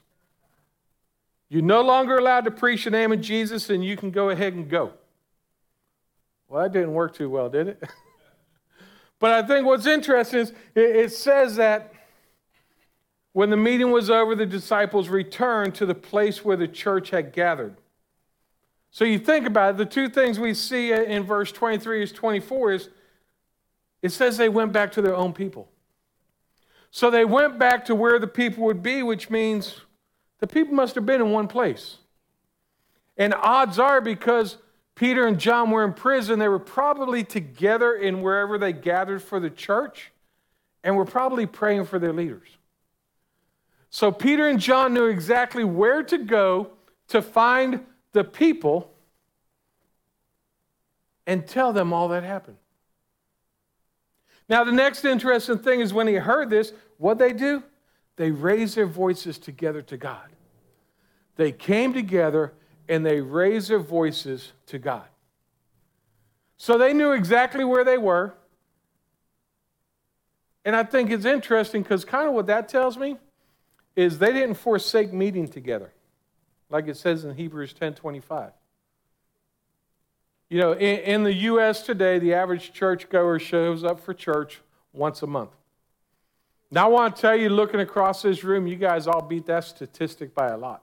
You're 1.49 1.63
no 1.63 1.83
longer 1.83 2.17
allowed 2.17 2.45
to 2.45 2.51
preach 2.51 2.85
the 2.85 2.91
name 2.91 3.13
of 3.13 3.21
Jesus, 3.21 3.71
and 3.71 3.85
you 3.85 3.97
can 3.97 4.11
go 4.11 4.31
ahead 4.31 4.55
and 4.55 4.69
go. 4.69 4.93
Well, 6.49 6.63
that 6.63 6.73
didn't 6.73 6.93
work 6.93 7.15
too 7.15 7.31
well, 7.31 7.49
did 7.49 7.69
it? 7.69 7.83
but 9.19 9.33
I 9.33 9.47
think 9.47 9.67
what's 9.67 9.87
interesting 9.87 10.41
is 10.41 10.53
it 10.75 11.13
says 11.13 11.57
that 11.57 11.93
when 13.33 13.51
the 13.51 13.57
meeting 13.57 13.91
was 13.91 14.09
over, 14.11 14.35
the 14.35 14.47
disciples 14.47 15.09
returned 15.09 15.75
to 15.77 15.87
the 15.87 15.95
place 15.95 16.45
where 16.45 16.57
the 16.57 16.69
church 16.69 17.11
had 17.11 17.33
gathered. 17.33 17.77
So 18.91 19.05
you 19.05 19.19
think 19.19 19.47
about 19.47 19.75
it, 19.75 19.77
the 19.77 19.85
two 19.85 20.09
things 20.09 20.41
we 20.41 20.55
see 20.55 20.93
in 20.93 21.23
verse 21.25 21.53
23 21.53 22.03
is 22.03 22.13
24 22.13 22.73
is 22.73 22.89
it 24.01 24.11
says 24.11 24.37
they 24.37 24.49
went 24.49 24.73
back 24.73 24.93
to 24.93 25.03
their 25.03 25.15
own 25.15 25.33
people. 25.33 25.69
So 26.91 27.11
they 27.11 27.27
went 27.27 27.59
back 27.59 27.85
to 27.87 27.95
where 27.95 28.19
the 28.19 28.27
people 28.27 28.65
would 28.65 28.83
be, 28.83 29.03
which 29.03 29.29
means 29.29 29.83
the 30.41 30.47
people 30.47 30.75
must 30.75 30.95
have 30.95 31.07
been 31.07 31.21
in 31.21 31.31
one 31.31 31.49
place. 31.49 31.97
And 33.17 33.35
odds 33.35 33.79
are 33.79 34.01
because 34.01 34.59
Peter 34.95 35.27
and 35.27 35.39
John 35.39 35.71
were 35.71 35.85
in 35.85 35.93
prison, 35.93 36.39
they 36.39 36.49
were 36.49 36.59
probably 36.59 37.25
together 37.25 37.95
in 37.95 38.23
wherever 38.23 38.59
they 38.59 38.73
gathered 38.73 39.23
for 39.23 39.41
the 39.41 39.51
church 39.51 40.13
and 40.83 40.97
were 40.97 41.05
probably 41.05 41.47
praying 41.47 41.85
for 41.87 41.99
their 41.99 42.13
leaders. 42.13 42.49
So 43.91 44.13
Peter 44.13 44.47
and 44.47 44.61
John 44.61 44.95
knew 44.95 45.07
exactly 45.07 45.65
where 45.65 46.03
to 46.03 46.19
go 46.19 46.71
to 47.09 47.23
find 47.23 47.85
the 48.13 48.25
people 48.25 48.93
and 51.27 51.47
tell 51.47 51.73
them 51.73 51.93
all 51.93 52.09
that 52.09 52.23
happened. 52.23 52.57
Now, 54.49 54.65
the 54.65 54.73
next 54.73 55.05
interesting 55.05 55.59
thing 55.59 55.81
is 55.81 55.93
when 55.93 56.07
he 56.07 56.15
heard 56.15 56.51
this, 56.51 56.73
what 56.99 57.19
they 57.19 57.33
do? 57.33 57.63
They 58.17 58.31
raised 58.31 58.77
their 58.77 58.87
voices 58.87 59.39
together 59.39 59.83
to 59.83 59.97
God. 59.97 60.29
They 61.37 61.53
came 61.53 61.93
together 61.93 62.53
and 62.89 63.05
they 63.05 63.21
raised 63.21 63.69
their 63.69 63.79
voices 63.79 64.53
to 64.67 64.79
God. 64.79 65.05
So 66.57 66.79
they 66.79 66.93
knew 66.93 67.13
exactly 67.13 67.65
where 67.65 67.85
they 67.85 67.99
were. 67.99 68.35
And 70.65 70.75
I 70.75 70.83
think 70.83 71.11
it's 71.11 71.27
interesting 71.27 71.83
because 71.83 72.05
kind 72.05 72.27
of 72.27 72.35
what 72.35 72.47
that 72.47 72.69
tells 72.69 72.97
me 72.97 73.19
is 73.95 74.19
they 74.19 74.33
didn't 74.33 74.55
forsake 74.55 75.13
meeting 75.13 75.47
together 75.47 75.93
like 76.71 76.89
it 76.89 76.97
says 76.97 77.25
in 77.25 77.35
Hebrews 77.35 77.75
10:25. 77.75 78.53
You 80.49 80.61
know, 80.61 80.73
in, 80.73 80.99
in, 81.01 81.25
the 81.25 81.33
U.S. 81.33 81.83
today, 81.83 82.21
the 82.21 82.35
average 82.35 82.73
churchgoer 82.73 83.41
shows 83.41 83.83
up 83.83 83.99
for 83.99 84.15
church 84.15 84.61
once 84.93 85.23
a 85.23 85.27
month. 85.27 85.51
Now, 86.71 86.87
I 86.87 86.89
want 86.89 87.17
to 87.17 87.23
tell 87.23 87.37
you, 87.37 87.49
looking 87.49 87.81
across 87.81 88.23
this 88.23 88.43
room, 88.43 88.67
you 88.67 88.77
guys 88.77 89.07
all 89.07 89.23
beat 89.23 89.47
that 89.47 89.65
statistic 89.65 90.35
by 90.35 90.49
a 90.49 90.57
lot. 90.57 90.83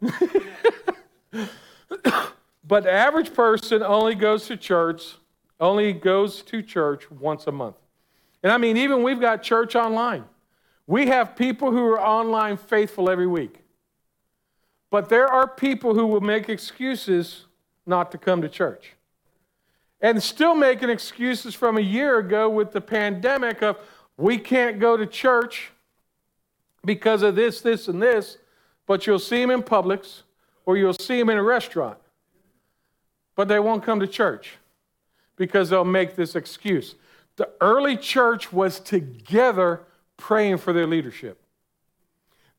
but 2.66 2.84
the 2.84 2.92
average 2.92 3.34
person 3.34 3.82
only 3.82 4.14
goes 4.14 4.46
to 4.46 4.56
church, 4.56 5.16
only 5.58 5.92
goes 5.92 6.42
to 6.42 6.62
church 6.62 7.10
once 7.10 7.46
a 7.46 7.52
month. 7.52 7.76
And 8.42 8.52
I 8.52 8.58
mean, 8.58 8.76
even 8.76 9.02
we've 9.02 9.20
got 9.20 9.42
church 9.42 9.74
online. 9.74 10.24
We 10.86 11.06
have 11.06 11.34
people 11.34 11.72
who 11.72 11.84
are 11.86 12.00
online 12.00 12.56
faithful 12.56 13.08
every 13.08 13.26
week. 13.26 13.60
But 14.90 15.08
there 15.08 15.26
are 15.26 15.48
people 15.48 15.94
who 15.94 16.06
will 16.06 16.20
make 16.20 16.48
excuses 16.48 17.46
not 17.86 18.12
to 18.12 18.18
come 18.18 18.42
to 18.42 18.48
church. 18.48 18.92
And 20.00 20.22
still 20.22 20.54
making 20.54 20.90
excuses 20.90 21.54
from 21.54 21.78
a 21.78 21.80
year 21.80 22.18
ago 22.18 22.50
with 22.50 22.72
the 22.72 22.80
pandemic 22.80 23.62
of 23.62 23.78
we 24.16 24.38
can't 24.38 24.78
go 24.78 24.96
to 24.96 25.06
church 25.06 25.70
because 26.84 27.22
of 27.22 27.34
this, 27.34 27.60
this, 27.60 27.88
and 27.88 28.00
this, 28.00 28.38
but 28.86 29.06
you'll 29.06 29.18
see 29.18 29.40
them 29.40 29.50
in 29.50 29.62
Publix 29.62 30.22
or 30.66 30.76
you'll 30.76 30.94
see 30.94 31.18
them 31.18 31.30
in 31.30 31.38
a 31.38 31.42
restaurant. 31.42 31.98
But 33.34 33.48
they 33.48 33.58
won't 33.58 33.82
come 33.82 34.00
to 34.00 34.06
church 34.06 34.56
because 35.36 35.70
they'll 35.70 35.84
make 35.84 36.14
this 36.14 36.36
excuse. 36.36 36.94
The 37.36 37.50
early 37.60 37.96
church 37.96 38.52
was 38.52 38.78
together 38.78 39.80
praying 40.16 40.58
for 40.58 40.72
their 40.72 40.86
leadership. 40.86 41.40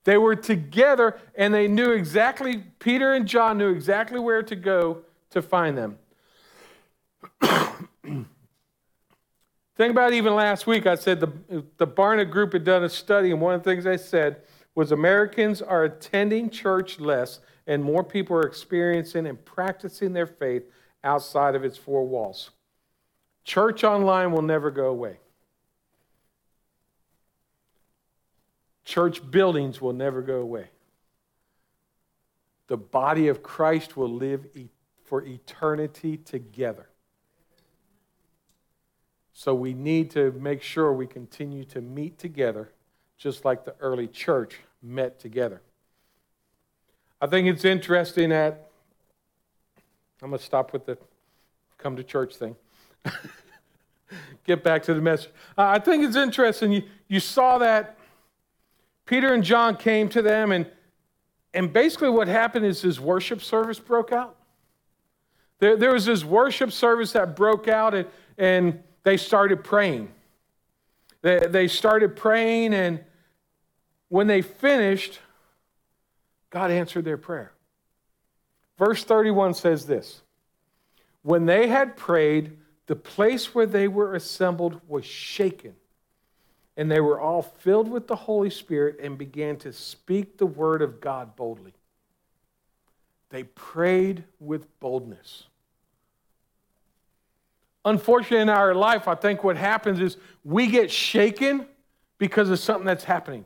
They 0.04 0.18
were 0.18 0.36
together 0.36 1.20
and 1.36 1.54
they 1.54 1.68
knew 1.68 1.92
exactly, 1.92 2.64
Peter 2.80 3.14
and 3.14 3.26
John 3.28 3.58
knew 3.58 3.70
exactly 3.70 4.20
where 4.20 4.44
to 4.44 4.56
go 4.56 5.04
to 5.32 5.42
find 5.42 5.78
them. 5.78 5.98
Think 9.76 9.92
about 9.92 10.14
even 10.14 10.36
last 10.36 10.68
week, 10.68 10.88
I 10.88 10.96
said 10.96 11.20
the, 11.20 11.32
the 11.78 11.88
Barna 11.88 12.30
Group 12.30 12.54
had 12.54 12.64
done 12.64 12.84
a 12.84 12.90
study, 12.90 13.32
and 13.32 13.42
one 13.42 13.54
of 13.54 13.64
the 13.64 13.70
things 13.70 13.84
they 13.84 13.98
said 13.98 14.42
was 14.74 14.92
Americans 14.92 15.62
are 15.62 15.84
attending 15.84 16.50
church 16.50 17.00
less, 17.00 17.40
and 17.68 17.84
more 17.84 18.04
people 18.04 18.38
are 18.38 18.46
experiencing 18.46 19.28
and 19.28 19.44
practicing 19.44 20.14
their 20.14 20.28
faith 20.28 20.64
outside 21.04 21.56
of 21.56 21.66
its 21.66 21.78
four 21.78 22.08
walls. 22.08 22.52
Church 23.44 23.84
online 23.84 24.32
will 24.32 24.42
never 24.42 24.72
go 24.72 24.88
away. 24.88 25.20
Church 28.86 29.30
buildings 29.30 29.82
will 29.82 29.94
never 29.94 30.22
go 30.22 30.40
away. 30.40 30.68
The 32.68 32.78
body 32.78 33.28
of 33.28 33.44
Christ 33.44 33.98
will 33.98 34.10
live 34.10 34.48
for 35.04 35.22
eternity 35.24 36.18
together. 36.18 36.88
So 39.38 39.54
we 39.54 39.74
need 39.74 40.12
to 40.12 40.32
make 40.32 40.62
sure 40.62 40.94
we 40.94 41.06
continue 41.06 41.66
to 41.66 41.82
meet 41.82 42.18
together 42.18 42.72
just 43.18 43.44
like 43.44 43.66
the 43.66 43.76
early 43.82 44.08
church 44.08 44.62
met 44.82 45.20
together. 45.20 45.62
I 47.20 47.28
think 47.28 47.46
it's 47.48 47.66
interesting 47.66 48.30
that 48.30 48.70
I'm 50.22 50.30
going 50.30 50.40
to 50.40 50.44
stop 50.44 50.72
with 50.72 50.86
the 50.86 50.98
come 51.78 51.98
to 51.98 52.04
church 52.04 52.38
thing. 52.38 52.56
Get 54.46 54.64
back 54.64 54.84
to 54.84 54.94
the 54.94 55.02
message. 55.02 55.32
I 55.58 55.80
think 55.80 56.06
it's 56.06 56.16
interesting. 56.16 56.72
You, 56.72 56.84
you 57.10 57.20
saw 57.20 57.58
that 57.58 57.98
Peter 59.06 59.34
and 59.34 59.44
John 59.44 59.76
came 59.76 60.08
to 60.10 60.22
them, 60.22 60.54
and, 60.54 60.66
and 61.54 61.74
basically 61.74 62.10
what 62.10 62.30
happened 62.30 62.66
is 62.66 62.84
this 62.84 63.02
worship 63.02 63.42
service 63.42 63.80
broke 63.80 64.14
out. 64.14 64.38
There, 65.60 65.76
there 65.76 65.92
was 65.92 66.06
this 66.06 66.24
worship 66.24 66.72
service 66.72 67.12
that 67.12 67.36
broke 67.36 67.68
out, 67.68 67.94
and, 67.94 68.08
and 68.38 68.82
they 69.06 69.18
started 69.18 69.64
praying. 69.64 70.12
They, 71.22 71.48
they 71.48 71.68
started 71.68 72.16
praying, 72.16 72.74
and 72.74 73.00
when 74.10 74.28
they 74.28 74.42
finished, 74.42 75.20
God 76.50 76.72
answered 76.72 77.06
their 77.06 77.18
prayer. 77.18 77.54
Verse 78.78 79.04
31 79.04 79.54
says 79.54 79.86
this 79.86 80.22
When 81.22 81.46
they 81.46 81.68
had 81.68 81.96
prayed, 81.96 82.58
the 82.88 82.96
place 82.96 83.54
where 83.54 83.68
they 83.68 83.88
were 83.88 84.16
assembled 84.16 84.82
was 84.88 85.06
shaken, 85.06 85.76
and 86.76 86.92
they 86.92 87.00
were 87.00 87.20
all 87.20 87.44
filled 87.44 87.88
with 87.88 88.08
the 88.08 88.16
Holy 88.16 88.50
Spirit 88.50 88.98
and 89.00 89.18
began 89.20 89.58
to 89.58 89.72
speak 89.72 90.38
the 90.38 90.48
word 90.48 90.82
of 90.82 91.00
God 91.00 91.36
boldly. 91.36 91.74
They 93.30 93.44
prayed 93.44 94.24
with 94.40 94.80
boldness. 94.80 95.44
Unfortunately, 97.86 98.40
in 98.40 98.50
our 98.50 98.74
life, 98.74 99.08
I 99.08 99.14
think 99.14 99.44
what 99.44 99.58
happens 99.58 100.00
is 100.00 100.18
we 100.44 100.68
get 100.68 100.90
shaken 100.90 101.68
because 102.18 102.50
of 102.50 102.58
something 102.60 102.86
that's 102.86 103.04
happening. 103.04 103.46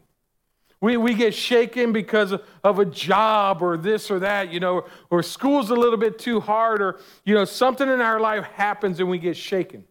We, 0.81 0.95
we 0.95 1.13
get 1.13 1.33
shaken 1.33 1.91
because 1.91 2.31
of, 2.31 2.43
of 2.63 2.79
a 2.79 2.85
job 2.85 3.61
or 3.61 3.75
this 3.75 4.09
or 4.09 4.19
that, 4.19 4.53
you 4.53 4.61
know, 4.61 4.85
or 5.09 5.21
school's 5.21 5.71
a 5.71 5.75
little 5.75 5.97
bit 5.97 6.17
too 6.17 6.39
hard, 6.39 6.81
or, 6.81 6.99
you 7.25 7.35
know, 7.35 7.43
something 7.43 7.89
in 7.89 7.99
our 7.99 8.17
life 8.21 8.45
happens 8.45 9.01
and 9.01 9.09
we 9.09 9.19
get 9.19 9.35
shaken. 9.35 9.83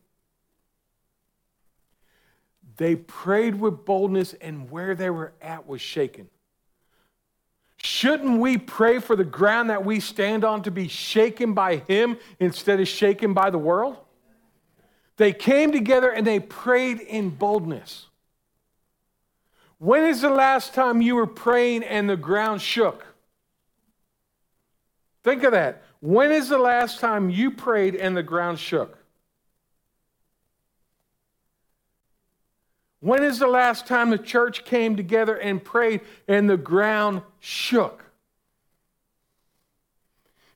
They 2.78 2.96
prayed 2.96 3.56
with 3.56 3.84
boldness, 3.84 4.32
and 4.34 4.70
where 4.70 4.94
they 4.94 5.10
were 5.10 5.32
at 5.42 5.66
was 5.66 5.82
shaken. 5.82 6.28
Shouldn't 7.76 8.40
we 8.40 8.56
pray 8.56 8.98
for 8.98 9.14
the 9.14 9.24
ground 9.24 9.68
that 9.68 9.84
we 9.84 10.00
stand 10.00 10.44
on 10.44 10.62
to 10.62 10.70
be 10.70 10.88
shaken 10.88 11.52
by 11.52 11.76
Him 11.76 12.16
instead 12.40 12.80
of 12.80 12.88
shaken 12.88 13.34
by 13.34 13.50
the 13.50 13.58
world? 13.58 13.98
They 15.18 15.32
came 15.32 15.72
together 15.72 16.10
and 16.10 16.26
they 16.26 16.40
prayed 16.40 17.00
in 17.00 17.30
boldness. 17.30 18.06
When 19.78 20.04
is 20.04 20.22
the 20.22 20.30
last 20.30 20.74
time 20.74 21.02
you 21.02 21.16
were 21.16 21.26
praying 21.26 21.82
and 21.82 22.08
the 22.08 22.16
ground 22.16 22.62
shook? 22.62 23.04
Think 25.24 25.42
of 25.42 25.52
that. 25.52 25.82
When 26.00 26.30
is 26.30 26.48
the 26.48 26.58
last 26.58 27.00
time 27.00 27.30
you 27.30 27.50
prayed 27.50 27.96
and 27.96 28.16
the 28.16 28.22
ground 28.22 28.60
shook? 28.60 28.96
When 33.00 33.24
is 33.24 33.40
the 33.40 33.48
last 33.48 33.86
time 33.86 34.10
the 34.10 34.18
church 34.18 34.64
came 34.64 34.96
together 34.96 35.36
and 35.36 35.62
prayed 35.62 36.00
and 36.28 36.48
the 36.48 36.56
ground 36.56 37.22
shook? 37.40 38.04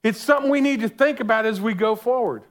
It's 0.04 0.21
something 0.21 0.50
we 0.50 0.61
need 0.61 0.81
to 0.81 0.88
think 0.88 1.19
about 1.19 1.47
as 1.47 1.61
we 1.61 1.75
go 1.75 1.97
forward. 1.97 2.42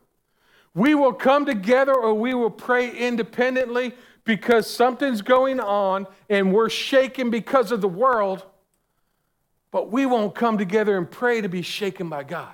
We 0.73 0.95
will 0.95 1.13
come 1.13 1.45
together 1.45 1.93
or 1.93 2.13
we 2.13 2.33
will 2.33 2.51
pray 2.51 2.89
independently 2.89 3.93
because 4.23 4.69
something's 4.69 5.21
going 5.21 5.59
on 5.59 6.07
and 6.29 6.53
we're 6.53 6.69
shaken 6.69 7.29
because 7.29 7.71
of 7.71 7.81
the 7.81 7.89
world, 7.89 8.45
but 9.71 9.91
we 9.91 10.05
won't 10.05 10.35
come 10.35 10.57
together 10.57 10.97
and 10.97 11.09
pray 11.09 11.41
to 11.41 11.49
be 11.49 11.61
shaken 11.61 12.07
by 12.07 12.23
God. 12.23 12.53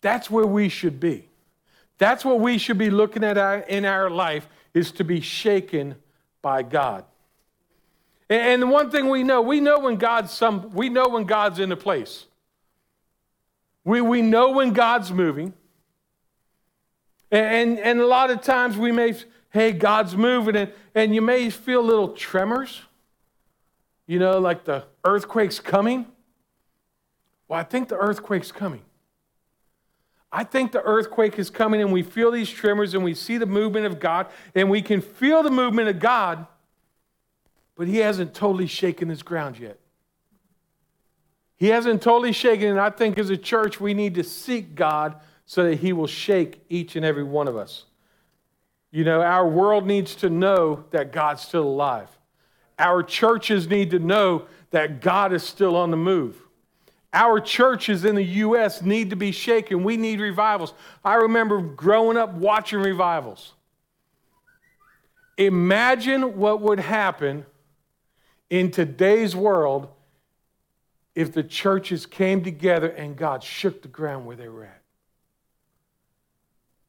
That's 0.00 0.28
where 0.28 0.46
we 0.46 0.68
should 0.68 0.98
be. 0.98 1.28
That's 1.98 2.24
what 2.24 2.40
we 2.40 2.58
should 2.58 2.78
be 2.78 2.90
looking 2.90 3.22
at 3.22 3.68
in 3.68 3.84
our 3.84 4.10
life 4.10 4.48
is 4.74 4.90
to 4.92 5.04
be 5.04 5.20
shaken 5.20 5.94
by 6.40 6.62
God. 6.62 7.04
And 8.28 8.62
the 8.62 8.66
one 8.66 8.90
thing 8.90 9.08
we 9.08 9.22
know, 9.22 9.40
we 9.42 9.60
know 9.60 9.78
when 9.78 9.96
God's 9.96 10.32
some 10.32 10.72
we 10.72 10.88
know 10.88 11.08
when 11.08 11.24
God's 11.24 11.58
in 11.58 11.70
a 11.70 11.76
place. 11.76 12.26
We, 13.84 14.00
we 14.00 14.22
know 14.22 14.50
when 14.52 14.72
God's 14.72 15.10
moving. 15.12 15.54
And, 17.30 17.78
and 17.78 18.00
a 18.00 18.06
lot 18.06 18.30
of 18.30 18.42
times 18.42 18.76
we 18.76 18.92
may, 18.92 19.14
hey, 19.50 19.72
God's 19.72 20.16
moving, 20.16 20.54
and, 20.54 20.72
and 20.94 21.14
you 21.14 21.22
may 21.22 21.48
feel 21.50 21.82
little 21.82 22.08
tremors, 22.10 22.82
you 24.06 24.18
know, 24.18 24.38
like 24.38 24.64
the 24.64 24.84
earthquake's 25.04 25.58
coming. 25.58 26.06
Well, 27.48 27.58
I 27.58 27.64
think 27.64 27.88
the 27.88 27.96
earthquake's 27.96 28.52
coming. 28.52 28.82
I 30.32 30.44
think 30.44 30.72
the 30.72 30.80
earthquake 30.82 31.38
is 31.38 31.50
coming, 31.50 31.82
and 31.82 31.92
we 31.92 32.02
feel 32.02 32.30
these 32.30 32.48
tremors, 32.48 32.94
and 32.94 33.04
we 33.04 33.14
see 33.14 33.36
the 33.36 33.46
movement 33.46 33.84
of 33.84 34.00
God, 34.00 34.28
and 34.54 34.70
we 34.70 34.80
can 34.80 35.02
feel 35.02 35.42
the 35.42 35.50
movement 35.50 35.88
of 35.88 35.98
God, 35.98 36.46
but 37.76 37.86
He 37.86 37.98
hasn't 37.98 38.32
totally 38.32 38.66
shaken 38.66 39.10
His 39.10 39.22
ground 39.22 39.58
yet. 39.58 39.78
He 41.62 41.68
hasn't 41.68 42.02
totally 42.02 42.32
shaken, 42.32 42.70
and 42.70 42.80
I 42.80 42.90
think 42.90 43.20
as 43.20 43.30
a 43.30 43.36
church, 43.36 43.80
we 43.80 43.94
need 43.94 44.16
to 44.16 44.24
seek 44.24 44.74
God 44.74 45.14
so 45.46 45.62
that 45.62 45.76
He 45.76 45.92
will 45.92 46.08
shake 46.08 46.60
each 46.68 46.96
and 46.96 47.04
every 47.04 47.22
one 47.22 47.46
of 47.46 47.56
us. 47.56 47.84
You 48.90 49.04
know, 49.04 49.22
our 49.22 49.46
world 49.46 49.86
needs 49.86 50.16
to 50.16 50.28
know 50.28 50.86
that 50.90 51.12
God's 51.12 51.40
still 51.42 51.62
alive. 51.62 52.08
Our 52.80 53.04
churches 53.04 53.68
need 53.68 53.92
to 53.92 54.00
know 54.00 54.46
that 54.72 55.00
God 55.00 55.32
is 55.32 55.44
still 55.44 55.76
on 55.76 55.92
the 55.92 55.96
move. 55.96 56.36
Our 57.12 57.38
churches 57.38 58.04
in 58.04 58.16
the 58.16 58.24
U.S. 58.24 58.82
need 58.82 59.10
to 59.10 59.16
be 59.16 59.30
shaken. 59.30 59.84
We 59.84 59.96
need 59.96 60.18
revivals. 60.18 60.74
I 61.04 61.14
remember 61.14 61.60
growing 61.60 62.16
up 62.16 62.34
watching 62.34 62.80
revivals. 62.80 63.52
Imagine 65.38 66.36
what 66.36 66.60
would 66.60 66.80
happen 66.80 67.46
in 68.50 68.72
today's 68.72 69.36
world 69.36 69.90
if 71.14 71.32
the 71.32 71.42
churches 71.42 72.06
came 72.06 72.42
together 72.42 72.88
and 72.88 73.16
God 73.16 73.42
shook 73.42 73.82
the 73.82 73.88
ground 73.88 74.26
where 74.26 74.36
they 74.36 74.48
were 74.48 74.64
at. 74.64 74.82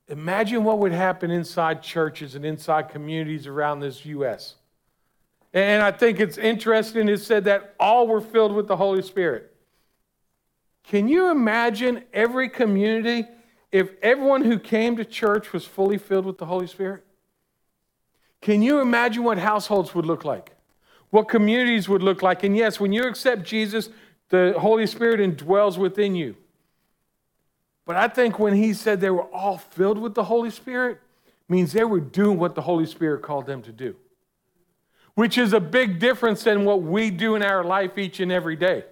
Imagine 0.08 0.64
what 0.64 0.80
would 0.80 0.92
happen 0.92 1.32
inside 1.32 1.82
churches 1.82 2.36
and 2.36 2.46
inside 2.46 2.90
communities 2.90 3.48
around 3.48 3.80
this 3.80 4.06
U.S. 4.06 4.56
And 5.54 5.82
I 5.82 5.92
think 5.92 6.20
it's 6.20 6.38
interesting 6.38 7.08
it 7.08 7.20
said 7.20 7.46
that 7.46 7.76
all 7.80 8.08
were 8.08 8.22
filled 8.22 8.54
with 8.54 8.68
the 8.68 8.76
Holy 8.76 9.02
Spirit. 9.02 9.54
Can 10.84 11.08
you 11.08 11.30
imagine 11.30 12.04
every 12.14 12.50
community 12.50 13.26
if 13.72 13.92
everyone 14.02 14.44
who 14.44 14.60
came 14.60 14.98
to 14.98 15.06
church 15.06 15.54
was 15.54 15.66
fully 15.66 15.98
filled 15.98 16.26
with 16.26 16.38
the 16.38 16.46
Holy 16.46 16.68
Spirit? 16.68 17.06
Can 18.42 18.62
you 18.62 18.82
imagine 18.82 19.24
what 19.24 19.38
households 19.38 19.96
would 19.96 20.06
look 20.06 20.26
like? 20.26 20.52
What 21.12 21.30
communities 21.30 21.88
would 21.88 22.04
look 22.04 22.22
like? 22.22 22.44
And 22.44 22.58
yes, 22.58 22.80
when 22.80 22.92
you 22.92 23.04
accept 23.04 23.44
Jesus, 23.44 23.90
the 24.30 24.56
Holy 24.58 24.88
Spirit 24.88 25.20
indwells 25.20 25.78
within 25.78 26.16
you. 26.16 26.36
But 27.86 27.98
I 27.98 28.08
think 28.08 28.40
when 28.40 28.54
he 28.54 28.74
said 28.74 29.02
they 29.02 29.10
were 29.10 29.24
all 29.34 29.58
filled 29.58 29.98
with 29.98 30.14
the 30.14 30.24
Holy 30.24 30.50
Spirit, 30.50 31.00
means 31.50 31.74
they 31.74 31.84
were 31.84 32.00
doing 32.00 32.40
what 32.40 32.56
the 32.56 32.62
Holy 32.62 32.86
Spirit 32.86 33.22
called 33.22 33.46
them 33.46 33.62
to 33.62 33.72
do, 33.72 33.96
which 35.16 35.38
is 35.38 35.54
a 35.54 35.60
big 35.60 36.00
difference 36.00 36.44
than 36.44 36.66
what 36.66 36.82
we 36.82 37.10
do 37.10 37.36
in 37.36 37.44
our 37.44 37.64
life 37.64 37.98
each 37.98 38.20
and 38.20 38.32
every 38.32 38.56
day. 38.56 38.86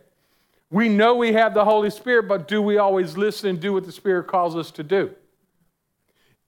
We 0.70 0.88
know 0.88 1.16
we 1.16 1.34
have 1.34 1.54
the 1.54 1.66
Holy 1.66 1.90
Spirit, 1.90 2.28
but 2.28 2.48
do 2.48 2.62
we 2.62 2.78
always 2.78 3.18
listen 3.18 3.50
and 3.50 3.60
do 3.60 3.74
what 3.74 3.86
the 3.86 3.92
Spirit 3.92 4.28
calls 4.28 4.56
us 4.56 4.72
to 4.72 4.84
do? 4.84 5.12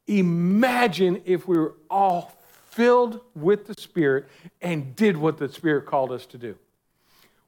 Imagine 0.07 1.21
if 1.25 1.47
we 1.47 1.57
were 1.57 1.75
all 1.89 2.31
filled 2.69 3.21
with 3.35 3.67
the 3.67 3.73
Spirit 3.73 4.27
and 4.61 4.95
did 4.95 5.17
what 5.17 5.37
the 5.37 5.49
Spirit 5.49 5.85
called 5.85 6.11
us 6.11 6.25
to 6.27 6.37
do. 6.37 6.57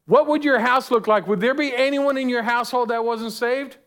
What 0.06 0.28
would 0.28 0.44
your 0.44 0.60
house 0.60 0.92
look 0.92 1.08
like? 1.08 1.28
Would 1.28 1.40
there 1.40 1.56
be 1.56 1.76
anyone 1.76 2.18
in 2.18 2.30
your 2.30 2.44
household 2.44 2.90
that 2.90 3.04
wasn't 3.04 3.34
saved? 3.34 3.78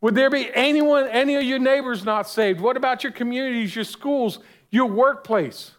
Would 0.00 0.14
there 0.14 0.30
be 0.30 0.50
anyone, 0.54 1.08
any 1.08 1.36
of 1.36 1.42
your 1.42 1.58
neighbors 1.58 2.04
not 2.04 2.28
saved? 2.28 2.60
What 2.60 2.76
about 2.76 3.02
your 3.02 3.12
communities, 3.12 3.74
your 3.74 3.84
schools, 3.84 4.38
your 4.70 4.86
workplace? 4.86 5.72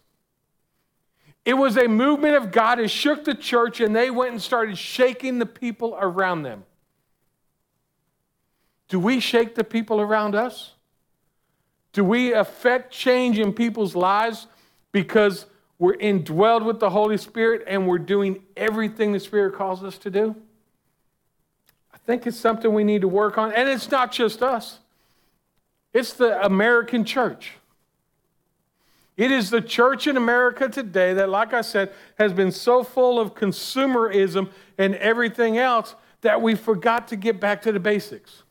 It 1.44 1.54
was 1.54 1.76
a 1.76 1.88
movement 1.88 2.36
of 2.36 2.52
God 2.52 2.78
that 2.78 2.88
shook 2.88 3.24
the 3.24 3.34
church 3.34 3.80
and 3.80 3.96
they 3.96 4.10
went 4.10 4.32
and 4.32 4.42
started 4.42 4.76
shaking 4.76 5.38
the 5.38 5.46
people 5.46 5.96
around 5.98 6.42
them. 6.42 6.64
Do 8.88 8.98
we 8.98 9.20
shake 9.20 9.54
the 9.54 9.64
people 9.64 10.00
around 10.00 10.34
us? 10.34 10.74
Do 11.92 12.04
we 12.04 12.32
affect 12.32 12.92
change 12.92 13.38
in 13.38 13.52
people's 13.52 13.94
lives 13.94 14.46
because 14.92 15.46
we're 15.80 15.96
indwelled 15.96 16.64
with 16.64 16.78
the 16.78 16.90
Holy 16.90 17.16
Spirit 17.16 17.64
and 17.66 17.88
we're 17.88 17.98
doing 17.98 18.42
everything 18.56 19.12
the 19.12 19.18
Spirit 19.18 19.54
calls 19.54 19.82
us 19.82 19.98
to 19.98 20.10
do? 20.10 20.36
I 21.92 21.96
think 22.06 22.26
it's 22.26 22.36
something 22.36 22.72
we 22.72 22.84
need 22.84 23.00
to 23.00 23.08
work 23.08 23.38
on. 23.38 23.52
And 23.52 23.68
it's 23.68 23.90
not 23.90 24.12
just 24.12 24.42
us, 24.42 24.78
it's 25.92 26.12
the 26.12 26.44
American 26.44 27.04
church. 27.04 27.54
It 29.16 29.30
is 29.30 29.50
the 29.50 29.60
church 29.60 30.06
in 30.06 30.16
America 30.16 30.68
today 30.68 31.12
that, 31.14 31.28
like 31.28 31.52
I 31.52 31.60
said, 31.62 31.92
has 32.18 32.32
been 32.32 32.52
so 32.52 32.82
full 32.82 33.18
of 33.18 33.34
consumerism 33.34 34.50
and 34.78 34.94
everything 34.94 35.58
else 35.58 35.94
that 36.20 36.40
we 36.40 36.54
forgot 36.54 37.08
to 37.08 37.16
get 37.16 37.40
back 37.40 37.62
to 37.62 37.72
the 37.72 37.80
basics. 37.80 38.44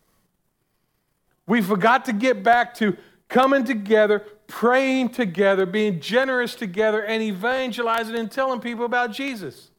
We 1.47 1.61
forgot 1.61 2.05
to 2.05 2.13
get 2.13 2.43
back 2.43 2.73
to 2.75 2.97
coming 3.29 3.63
together, 3.63 4.23
praying 4.49 5.09
together, 5.09 5.65
being 5.65 6.01
generous 6.01 6.55
together, 6.55 7.01
and 7.05 7.23
evangelizing 7.23 8.15
and 8.15 8.29
telling 8.29 8.59
people 8.59 8.83
about 8.83 9.13
Jesus. 9.13 9.69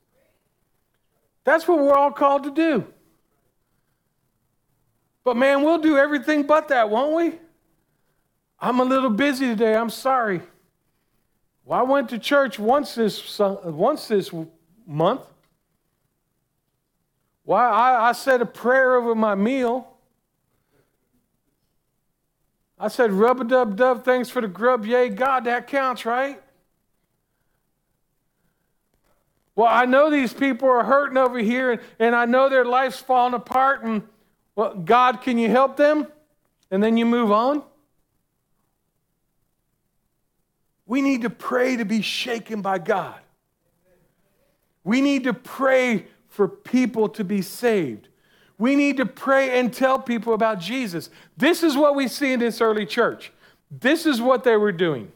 That's 1.44 1.68
what 1.68 1.78
we're 1.78 1.92
all 1.92 2.12
called 2.12 2.44
to 2.44 2.50
do. 2.50 2.87
But 5.24 5.37
man, 5.37 5.62
we'll 5.62 5.80
do 5.80 5.98
everything 5.98 6.44
but 6.44 6.68
that, 6.68 6.88
won't 6.88 7.14
we? 7.14 7.38
I'm 8.59 8.80
a 8.80 8.85
little 8.85 9.11
busy 9.11 9.46
today. 9.46 9.74
I'm 9.74 9.90
sorry. 9.90 10.40
Well, 11.64 11.78
I 11.78 11.83
went 11.83 12.09
to 12.11 12.18
church 12.18 12.59
once 12.59 12.94
this 12.94 13.38
once 13.38 14.09
this 14.09 14.30
month. 14.87 15.22
Why, 17.44 17.68
I, 17.68 18.11
I 18.11 18.12
said 18.12 18.40
a 18.40 18.46
prayer 18.46 18.94
over 18.96 19.14
my 19.14 19.35
meal. 19.35 19.89
I 22.81 22.88
said, 22.88 23.12
rub 23.12 23.43
a 23.43 23.45
dub 23.45 23.77
dub, 23.77 24.05
thanks 24.05 24.31
for 24.31 24.40
the 24.40 24.49
grub, 24.49 24.87
yay, 24.87 25.11
God, 25.11 25.45
that 25.45 25.66
counts, 25.66 26.07
right? 26.07 26.43
Well, 29.55 29.69
I 29.69 29.85
know 29.85 30.11
these 30.11 30.33
people 30.33 30.71
are 30.71 30.83
hurting 30.83 31.19
over 31.19 31.38
here, 31.38 31.83
and, 31.99 32.16
I 32.16 32.25
know 32.25 32.49
their 32.49 32.64
life's 32.64 32.99
falling 32.99 33.35
apart, 33.35 33.83
and 33.83 34.03
well, 34.57 34.75
God, 34.75 35.21
can 35.21 35.37
you 35.37 35.51
help 35.51 35.77
them? 35.77 36.07
And 36.71 36.83
then 36.83 36.97
you 36.97 37.05
move 37.05 37.31
on. 37.31 37.62
We 40.87 41.03
need 41.03 41.23
to 41.23 41.31
pray 41.31 41.77
to 41.77 41.85
be 41.85 42.01
shaken 42.01 42.62
by 42.62 42.79
God. 42.79 43.21
We 44.83 45.01
need 45.01 45.25
to 45.25 45.35
pray 45.35 46.07
for 46.29 46.49
people 46.49 47.09
to 47.11 47.25
be 47.25 47.43
saved. 47.43 48.09
We 48.61 48.77
need 48.77 48.99
to 48.99 49.07
pray 49.07 49.59
and 49.59 49.73
tell 49.73 49.99
people 49.99 50.35
about 50.35 50.61
Jesus. 50.61 51.09
This 51.35 51.62
is 51.62 51.79
what 51.79 51.94
we 51.94 52.09
see 52.09 52.35
in 52.35 52.40
this 52.40 52.61
early 52.61 52.85
church. 52.85 53.33
This 53.70 54.05
is 54.05 54.20
what 54.20 54.44
they 54.44 54.55
were 54.59 54.70
doing. 54.70 55.11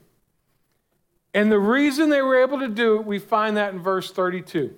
And 1.34 1.52
the 1.52 1.58
reason 1.58 2.08
they 2.08 2.22
were 2.22 2.42
able 2.42 2.58
to 2.60 2.68
do 2.68 2.96
it, 2.96 3.04
we 3.04 3.18
find 3.18 3.58
that 3.58 3.74
in 3.74 3.80
verse 3.80 4.10
32. 4.10 4.74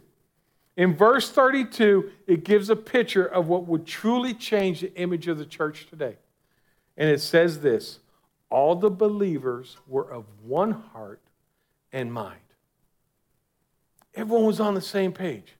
In 0.76 0.96
verse 0.96 1.30
32, 1.30 2.10
it 2.26 2.42
gives 2.42 2.68
a 2.68 2.74
picture 2.74 3.24
of 3.24 3.46
what 3.46 3.68
would 3.68 3.86
truly 3.86 4.34
change 4.34 4.80
the 4.80 4.92
image 4.96 5.28
of 5.28 5.38
the 5.38 5.46
church 5.46 5.86
today. 5.88 6.16
And 6.96 7.08
it 7.08 7.20
says 7.20 7.60
this 7.60 8.00
all 8.50 8.74
the 8.74 8.90
believers 8.90 9.76
were 9.86 10.10
of 10.10 10.24
one 10.42 10.72
heart 10.72 11.20
and 11.92 12.12
mind. 12.12 12.40
Everyone 14.16 14.44
was 14.46 14.58
on 14.58 14.74
the 14.74 14.80
same 14.80 15.12
page. 15.12 15.54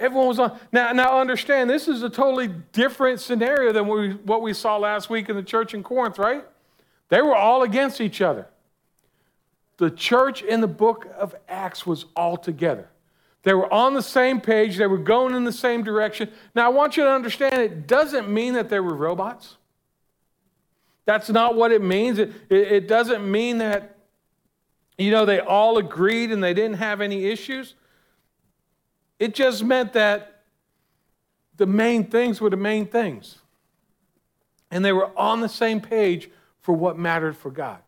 Everyone 0.00 0.28
was 0.28 0.38
on. 0.38 0.58
Now, 0.72 0.92
now 0.92 1.20
understand, 1.20 1.68
this 1.68 1.86
is 1.86 2.02
a 2.02 2.08
totally 2.08 2.48
different 2.72 3.20
scenario 3.20 3.70
than 3.70 3.86
what 3.86 3.98
we, 3.98 4.12
what 4.14 4.40
we 4.40 4.54
saw 4.54 4.78
last 4.78 5.10
week 5.10 5.28
in 5.28 5.36
the 5.36 5.42
church 5.42 5.74
in 5.74 5.82
Corinth, 5.82 6.18
right? 6.18 6.42
They 7.10 7.20
were 7.20 7.36
all 7.36 7.62
against 7.62 8.00
each 8.00 8.22
other. 8.22 8.46
The 9.76 9.90
church 9.90 10.42
in 10.42 10.62
the 10.62 10.66
book 10.66 11.06
of 11.18 11.34
Acts 11.48 11.86
was 11.86 12.06
all 12.16 12.38
together. 12.38 12.88
They 13.42 13.52
were 13.52 13.72
on 13.72 13.92
the 13.94 14.02
same 14.02 14.40
page, 14.40 14.78
they 14.78 14.86
were 14.86 14.98
going 14.98 15.34
in 15.34 15.44
the 15.44 15.52
same 15.52 15.82
direction. 15.82 16.30
Now, 16.54 16.66
I 16.66 16.68
want 16.68 16.96
you 16.96 17.04
to 17.04 17.10
understand 17.10 17.54
it 17.54 17.86
doesn't 17.86 18.28
mean 18.28 18.54
that 18.54 18.70
they 18.70 18.80
were 18.80 18.94
robots. 18.94 19.56
That's 21.04 21.28
not 21.28 21.56
what 21.56 21.72
it 21.72 21.82
means. 21.82 22.18
It, 22.18 22.32
it, 22.48 22.72
it 22.72 22.88
doesn't 22.88 23.28
mean 23.30 23.58
that, 23.58 23.96
you 24.96 25.10
know, 25.10 25.24
they 25.24 25.40
all 25.40 25.76
agreed 25.76 26.30
and 26.30 26.42
they 26.42 26.54
didn't 26.54 26.76
have 26.76 27.00
any 27.00 27.26
issues. 27.26 27.74
It 29.20 29.34
just 29.34 29.62
meant 29.62 29.92
that 29.92 30.40
the 31.58 31.66
main 31.66 32.04
things 32.04 32.40
were 32.40 32.48
the 32.48 32.56
main 32.56 32.86
things. 32.86 33.38
And 34.70 34.82
they 34.82 34.92
were 34.92 35.16
on 35.16 35.42
the 35.42 35.48
same 35.48 35.80
page 35.80 36.30
for 36.62 36.72
what 36.74 36.98
mattered 36.98 37.36
for 37.36 37.50
God. 37.50 37.80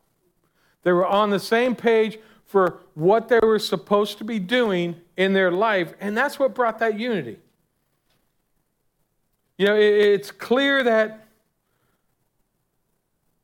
They 0.83 0.93
were 0.93 1.07
on 1.07 1.31
the 1.31 1.41
same 1.41 1.75
page 1.75 2.19
for 2.45 2.81
what 2.95 3.29
they 3.29 3.39
were 3.43 3.59
supposed 3.59 4.19
to 4.19 4.25
be 4.25 4.39
doing 4.39 4.97
in 5.17 5.33
their 5.33 5.51
life, 5.51 5.95
and 6.01 6.15
that's 6.15 6.39
what 6.39 6.55
brought 6.55 6.81
that 6.81 6.99
unity. 6.99 7.39
You 9.57 9.67
know, 9.67 9.77
it's 9.77 10.31
clear 10.31 10.83
that 10.83 11.27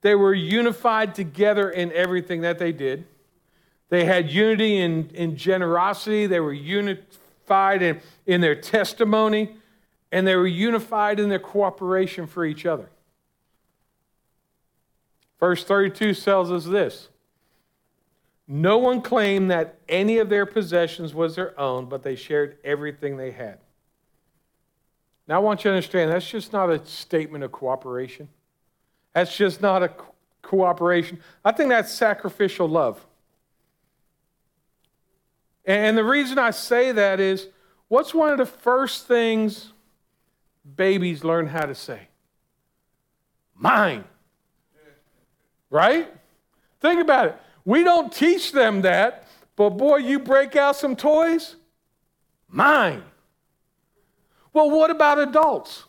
they 0.03 0.15
were 0.15 0.35
unified 0.35 1.15
together 1.15 1.71
in 1.71 1.91
everything 1.93 2.43
that 2.43 2.59
they 2.59 2.73
did. 2.73 3.07
They 3.89 4.05
had 4.05 4.31
unity 4.31 4.79
in, 4.79 5.09
in 5.15 5.37
generosity, 5.37 6.27
they 6.27 6.41
were 6.41 6.53
unified 6.53 7.07
unified 7.49 7.83
in, 7.83 8.01
in 8.27 8.41
their 8.41 8.55
testimony, 8.55 9.57
and 10.13 10.27
they 10.27 10.37
were 10.37 10.47
unified 10.47 11.21
in 11.21 11.29
their 11.29 11.39
cooperation 11.39 12.27
for 12.27 12.45
each 12.45 12.67
other. 12.67 12.89
Verse 15.41 15.65
32 15.65 16.15
tells 16.15 16.51
us 16.51 16.65
this 16.65 17.09
No 18.47 18.79
one 18.79 19.01
claimed 19.03 19.51
that 19.51 19.79
any 19.89 20.19
of 20.19 20.29
their 20.29 20.47
possessions 20.47 21.15
was 21.15 21.37
their 21.37 21.59
own, 21.59 21.87
but 21.87 22.03
they 22.03 22.17
shared 22.17 22.59
everything 22.65 23.17
they 23.17 23.31
had. 23.31 23.59
Now, 25.27 25.37
I 25.37 25.39
want 25.41 25.61
you 25.61 25.71
to 25.71 25.77
understand 25.77 26.11
that's 26.11 26.29
just 26.29 26.53
not 26.53 26.71
a 26.71 26.85
statement 26.87 27.45
of 27.45 27.53
cooperation. 27.53 28.29
That's 29.13 29.37
just 29.37 29.61
not 29.61 29.83
a 29.83 29.93
cooperation. 30.41 31.21
I 31.45 31.53
think 31.53 31.69
that's 31.69 31.93
sacrificial 31.93 32.67
love. 32.67 33.05
And 35.69 35.99
the 35.99 36.03
reason 36.03 36.39
I 36.39 36.51
say 36.51 36.93
that 36.93 37.21
is 37.21 37.47
what's 37.89 38.15
one 38.15 38.33
of 38.33 38.39
the 38.39 38.47
first 38.47 39.07
things 39.07 39.75
babies 40.77 41.23
learn 41.23 41.47
how 41.47 41.67
to 41.67 41.75
say? 41.75 42.09
Mine. 43.55 44.05
Right? 45.69 46.09
Think 46.81 47.03
about 47.03 47.27
it. 47.27 47.37
We 47.67 47.85
don't 47.85 48.11
teach 48.11 48.53
them 48.53 48.81
that, 48.83 49.29
but 49.57 49.71
boy, 49.71 49.99
you 49.99 50.19
break 50.19 50.57
out 50.57 50.75
some 50.75 50.97
toys, 50.97 51.57
mine. 52.49 53.03
Well, 54.55 54.71
what 54.71 54.91
about 54.91 55.19
adults? 55.19 55.85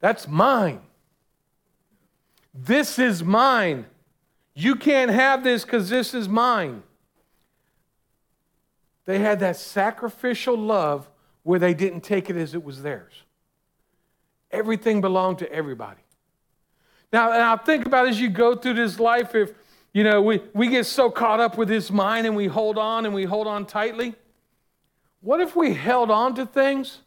That's 0.00 0.26
mine. 0.26 0.80
This 2.54 2.98
is 2.98 3.22
mine. 3.22 3.84
You 4.54 4.76
can't 4.76 5.10
have 5.10 5.44
this 5.44 5.62
because 5.62 5.90
this 5.90 6.14
is 6.14 6.26
mine. 6.26 6.82
They 9.06 9.20
had 9.20 9.40
that 9.40 9.56
sacrificial 9.56 10.56
love 10.56 11.08
where 11.42 11.58
they 11.58 11.74
didn't 11.74 12.02
take 12.02 12.28
it 12.28 12.36
as 12.36 12.54
it 12.54 12.62
was 12.62 12.82
theirs. 12.82 13.14
Everything 14.50 15.00
belonged 15.00 15.38
to 15.38 15.50
everybody. 15.50 16.00
Now, 17.12 17.30
now 17.30 17.56
think 17.56 17.86
about 17.86 18.08
as 18.08 18.20
you 18.20 18.28
go 18.28 18.56
through 18.56 18.74
this 18.74 18.98
life, 18.98 19.34
if 19.34 19.52
you 19.92 20.04
know 20.04 20.20
we, 20.20 20.42
we 20.52 20.68
get 20.68 20.86
so 20.86 21.08
caught 21.08 21.40
up 21.40 21.56
with 21.56 21.68
this 21.68 21.90
mind 21.90 22.26
and 22.26 22.36
we 22.36 22.46
hold 22.46 22.76
on 22.76 23.06
and 23.06 23.14
we 23.14 23.24
hold 23.24 23.46
on 23.46 23.64
tightly. 23.64 24.14
What 25.20 25.40
if 25.40 25.56
we 25.56 25.72
held 25.74 26.10
on 26.10 26.34
to 26.34 26.44
things 26.44 26.98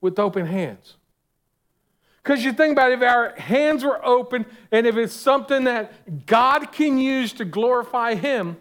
with 0.00 0.18
open 0.18 0.46
hands? 0.46 0.96
Because 2.22 2.44
you 2.44 2.52
think 2.52 2.72
about 2.72 2.92
it, 2.92 3.02
if 3.02 3.02
our 3.02 3.30
hands 3.36 3.84
were 3.84 4.04
open 4.04 4.44
and 4.70 4.86
if 4.86 4.96
it's 4.98 5.14
something 5.14 5.64
that 5.64 6.26
God 6.26 6.72
can 6.72 6.98
use 6.98 7.32
to 7.34 7.46
glorify 7.46 8.14
Him, 8.16 8.58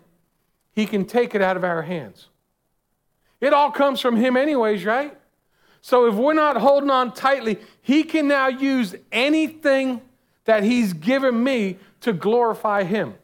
He 0.72 0.86
can 0.86 1.04
take 1.04 1.36
it 1.36 1.42
out 1.42 1.58
of 1.58 1.66
our 1.66 1.82
hands. 1.82 2.30
It 3.40 3.54
all 3.54 3.72
comes 3.72 4.00
from 4.02 4.16
Him, 4.16 4.36
anyways, 4.36 4.86
right? 4.86 5.18
So 5.82 6.08
if 6.08 6.16
we're 6.16 6.34
not 6.34 6.58
holding 6.58 6.90
on 6.90 7.14
tightly, 7.14 7.60
He 7.82 8.04
can 8.04 8.28
now 8.28 8.48
use 8.48 8.96
anything 9.12 10.02
that 10.46 10.64
He's 10.64 10.94
given 10.94 11.44
me 11.44 11.78
to 12.02 12.14
glorify 12.14 12.84
Him. 12.84 13.16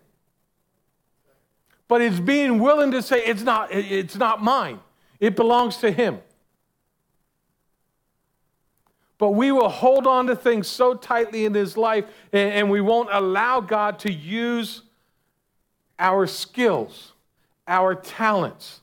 But 1.87 2.01
it's 2.01 2.19
being 2.19 2.59
willing 2.59 2.91
to 2.91 3.01
say, 3.01 3.23
it's 3.25 3.43
not, 3.43 3.69
it's 3.71 4.15
not 4.15 4.43
mine, 4.43 4.79
it 5.19 5.35
belongs 5.35 5.77
to 5.77 5.91
Him. 5.91 6.19
But 9.17 9.31
we 9.31 9.51
will 9.51 9.69
hold 9.69 10.05
on 10.05 10.27
to 10.27 10.35
things 10.35 10.67
so 10.67 10.95
tightly 10.95 11.45
in 11.45 11.53
this 11.53 11.77
life, 11.77 12.05
and, 12.33 12.69
we 12.69 12.81
won't 12.81 13.09
allow 13.11 13.61
God 13.61 13.99
to 13.99 14.11
use 14.11 14.81
our 15.97 16.27
skills, 16.27 17.13
our 17.67 17.95
talents, 17.95 18.81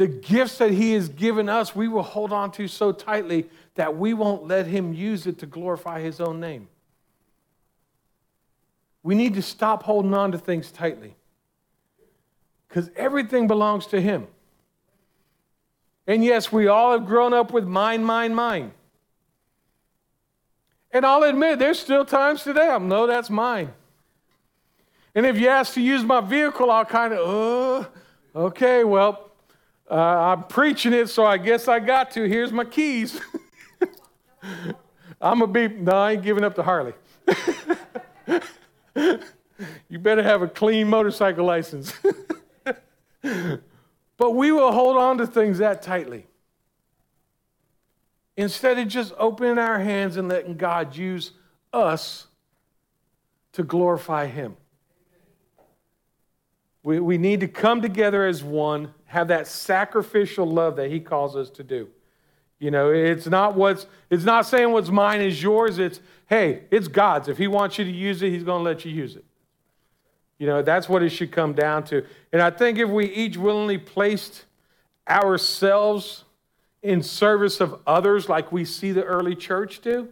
the 0.00 0.08
gifts 0.08 0.56
that 0.56 0.70
He 0.70 0.94
has 0.94 1.10
given 1.10 1.50
us, 1.50 1.76
we 1.76 1.86
will 1.86 2.02
hold 2.02 2.32
on 2.32 2.52
to 2.52 2.66
so 2.68 2.90
tightly 2.90 3.50
that 3.74 3.98
we 3.98 4.14
won't 4.14 4.48
let 4.48 4.66
Him 4.66 4.94
use 4.94 5.26
it 5.26 5.38
to 5.40 5.46
glorify 5.46 6.00
His 6.00 6.22
own 6.22 6.40
name. 6.40 6.68
We 9.02 9.14
need 9.14 9.34
to 9.34 9.42
stop 9.42 9.82
holding 9.82 10.14
on 10.14 10.32
to 10.32 10.38
things 10.38 10.72
tightly 10.72 11.16
because 12.66 12.88
everything 12.96 13.46
belongs 13.46 13.88
to 13.88 14.00
Him. 14.00 14.26
And 16.06 16.24
yes, 16.24 16.50
we 16.50 16.66
all 16.66 16.92
have 16.92 17.04
grown 17.04 17.34
up 17.34 17.52
with 17.52 17.66
mine, 17.66 18.02
mine, 18.02 18.34
mine. 18.34 18.72
And 20.92 21.04
I'll 21.04 21.24
admit, 21.24 21.58
there's 21.58 21.78
still 21.78 22.06
times 22.06 22.42
today 22.42 22.70
I'm, 22.70 22.88
no, 22.88 23.06
that's 23.06 23.28
mine. 23.28 23.74
And 25.14 25.26
if 25.26 25.38
you 25.38 25.48
ask 25.48 25.74
to 25.74 25.82
use 25.82 26.02
my 26.04 26.22
vehicle, 26.22 26.70
I'll 26.70 26.86
kind 26.86 27.12
of, 27.12 27.84
uh, 28.34 28.38
okay, 28.46 28.82
well, 28.82 29.26
uh, 29.90 29.94
I'm 29.94 30.44
preaching 30.44 30.92
it, 30.92 31.08
so 31.08 31.26
I 31.26 31.36
guess 31.36 31.66
I 31.66 31.80
got 31.80 32.12
to. 32.12 32.28
Here's 32.28 32.52
my 32.52 32.64
keys. 32.64 33.20
I'm 35.20 35.40
going 35.40 35.52
to 35.52 35.68
be, 35.68 35.74
no, 35.74 35.92
I 35.92 36.12
ain't 36.12 36.22
giving 36.22 36.44
up 36.44 36.54
to 36.54 36.62
Harley. 36.62 36.94
you 39.88 39.98
better 39.98 40.22
have 40.22 40.42
a 40.42 40.48
clean 40.48 40.88
motorcycle 40.88 41.44
license. 41.44 41.92
but 43.22 44.30
we 44.34 44.52
will 44.52 44.72
hold 44.72 44.96
on 44.96 45.18
to 45.18 45.26
things 45.26 45.58
that 45.58 45.82
tightly. 45.82 46.26
Instead 48.36 48.78
of 48.78 48.88
just 48.88 49.12
opening 49.18 49.58
our 49.58 49.80
hands 49.80 50.16
and 50.16 50.28
letting 50.28 50.56
God 50.56 50.96
use 50.96 51.32
us 51.72 52.28
to 53.52 53.64
glorify 53.64 54.26
Him. 54.26 54.56
We, 56.82 56.98
we 57.00 57.18
need 57.18 57.40
to 57.40 57.48
come 57.48 57.82
together 57.82 58.26
as 58.26 58.42
one 58.42 58.94
have 59.06 59.28
that 59.28 59.46
sacrificial 59.46 60.46
love 60.46 60.76
that 60.76 60.90
he 60.90 61.00
calls 61.00 61.36
us 61.36 61.50
to 61.50 61.64
do. 61.64 61.88
You 62.60 62.70
know, 62.70 62.90
it's 62.90 63.26
not 63.26 63.56
what's 63.56 63.86
it's 64.10 64.24
not 64.24 64.46
saying 64.46 64.70
what's 64.70 64.90
mine 64.90 65.22
is 65.22 65.42
yours. 65.42 65.78
It's 65.78 65.98
hey, 66.26 66.64
it's 66.70 66.88
God's. 66.88 67.28
If 67.28 67.38
He 67.38 67.48
wants 67.48 67.78
you 67.78 67.84
to 67.86 67.90
use 67.90 68.22
it, 68.22 68.28
He's 68.28 68.44
going 68.44 68.60
to 68.60 68.64
let 68.64 68.84
you 68.84 68.92
use 68.92 69.16
it. 69.16 69.24
You 70.38 70.46
know, 70.46 70.62
that's 70.62 70.88
what 70.88 71.02
it 71.02 71.08
should 71.08 71.32
come 71.32 71.54
down 71.54 71.84
to. 71.84 72.04
And 72.32 72.40
I 72.40 72.50
think 72.50 72.78
if 72.78 72.88
we 72.88 73.06
each 73.06 73.38
willingly 73.38 73.78
placed 73.78 74.44
ourselves 75.08 76.24
in 76.82 77.02
service 77.02 77.60
of 77.60 77.80
others 77.86 78.28
like 78.28 78.52
we 78.52 78.64
see 78.64 78.92
the 78.92 79.04
early 79.04 79.34
church 79.34 79.80
do, 79.80 80.08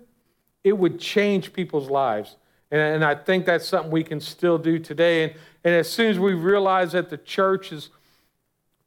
it 0.65 0.77
would 0.77 0.99
change 0.99 1.53
people's 1.53 1.89
lives. 1.89 2.37
And, 2.71 2.81
and 2.81 3.05
I 3.05 3.15
think 3.15 3.47
that's 3.47 3.67
something 3.67 3.91
we 3.91 4.05
can 4.05 4.21
still 4.21 4.59
do 4.59 4.79
today. 4.79 5.25
And, 5.25 5.33
and 5.65 5.75
as 5.75 5.91
soon 5.91 6.11
as 6.11 6.19
we 6.19 6.35
realize 6.35 6.93
that 6.93 7.11
the 7.11 7.19
church 7.19 7.73
is 7.73 7.91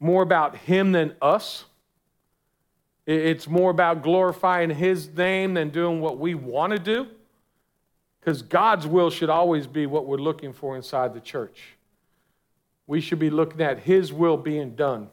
more 0.00 0.22
about 0.22 0.56
Him 0.56 0.92
than 0.92 1.14
us, 1.20 1.64
it's 3.06 3.48
more 3.48 3.70
about 3.70 4.02
glorifying 4.02 4.70
His 4.70 5.08
name 5.08 5.54
than 5.54 5.70
doing 5.70 6.00
what 6.00 6.18
we 6.18 6.34
want 6.34 6.72
to 6.72 6.78
do. 6.78 7.06
Because 8.20 8.42
God's 8.42 8.86
will 8.86 9.10
should 9.10 9.30
always 9.30 9.66
be 9.66 9.86
what 9.86 10.06
we're 10.06 10.16
looking 10.16 10.52
for 10.52 10.76
inside 10.76 11.12
the 11.12 11.20
church. 11.20 11.74
We 12.86 13.00
should 13.00 13.18
be 13.18 13.30
looking 13.30 13.60
at 13.60 13.80
His 13.80 14.12
will 14.12 14.36
being 14.36 14.76
done. 14.76 15.08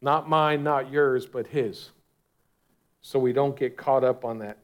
Not 0.00 0.28
mine, 0.28 0.62
not 0.62 0.90
yours, 0.90 1.26
but 1.26 1.48
His. 1.48 1.90
So 3.00 3.18
we 3.18 3.32
don't 3.32 3.56
get 3.56 3.76
caught 3.76 4.04
up 4.04 4.24
on 4.24 4.38
that. 4.38 4.58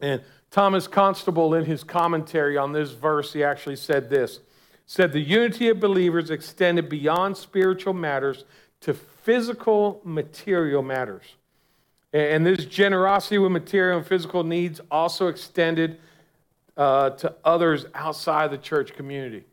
And 0.00 0.22
Thomas 0.52 0.86
Constable, 0.86 1.54
in 1.54 1.64
his 1.64 1.82
commentary 1.82 2.58
on 2.58 2.72
this 2.72 2.92
verse, 2.92 3.32
he 3.32 3.42
actually 3.42 3.76
said 3.76 4.08
this 4.08 4.38
said 4.84 5.12
the 5.12 5.20
unity 5.20 5.70
of 5.70 5.80
believers 5.80 6.30
extended 6.30 6.88
beyond 6.88 7.34
spiritual 7.34 7.94
matters 7.94 8.44
to 8.80 8.92
physical 8.92 10.02
material 10.04 10.82
matters. 10.82 11.22
And 12.12 12.44
this 12.44 12.66
generosity 12.66 13.38
with 13.38 13.52
material 13.52 13.98
and 13.98 14.06
physical 14.06 14.44
needs 14.44 14.82
also 14.90 15.28
extended 15.28 15.98
uh, 16.76 17.10
to 17.10 17.34
others 17.42 17.86
outside 17.94 18.50
the 18.50 18.58
church 18.58 18.92
community. 18.92 19.44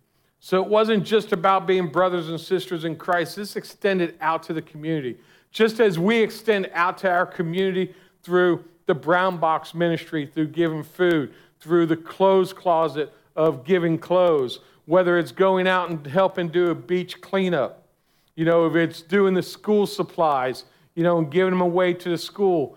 So 0.41 0.61
it 0.61 0.67
wasn't 0.67 1.05
just 1.05 1.31
about 1.31 1.65
being 1.65 1.87
brothers 1.87 2.27
and 2.27 2.39
sisters 2.39 2.83
in 2.83 2.97
Christ, 2.97 3.37
this 3.37 3.55
extended 3.55 4.15
out 4.19 4.43
to 4.43 4.53
the 4.53 4.61
community. 4.61 5.17
Just 5.51 5.79
as 5.79 5.97
we 5.97 6.17
extend 6.17 6.69
out 6.73 6.97
to 6.97 7.09
our 7.09 7.25
community 7.25 7.93
through 8.23 8.65
the 8.89 8.95
brown 8.95 9.37
box 9.37 9.75
ministry, 9.75 10.25
through 10.25 10.47
giving 10.47 10.81
food, 10.81 11.31
through 11.59 11.85
the 11.85 11.95
clothes 11.95 12.51
closet 12.51 13.13
of 13.35 13.63
giving 13.63 13.99
clothes, 13.99 14.61
whether 14.85 15.19
it's 15.19 15.31
going 15.31 15.67
out 15.67 15.91
and 15.91 16.07
helping 16.07 16.47
do 16.47 16.71
a 16.71 16.75
beach 16.75 17.21
cleanup, 17.21 17.87
you 18.35 18.45
know, 18.45 18.65
if 18.65 18.75
it's 18.75 19.03
doing 19.03 19.35
the 19.35 19.43
school 19.43 19.85
supplies, 19.85 20.63
you 20.95 21.03
know, 21.03 21.19
and 21.19 21.29
giving 21.29 21.51
them 21.51 21.61
away 21.61 21.93
to 21.93 22.09
the 22.09 22.17
school, 22.17 22.75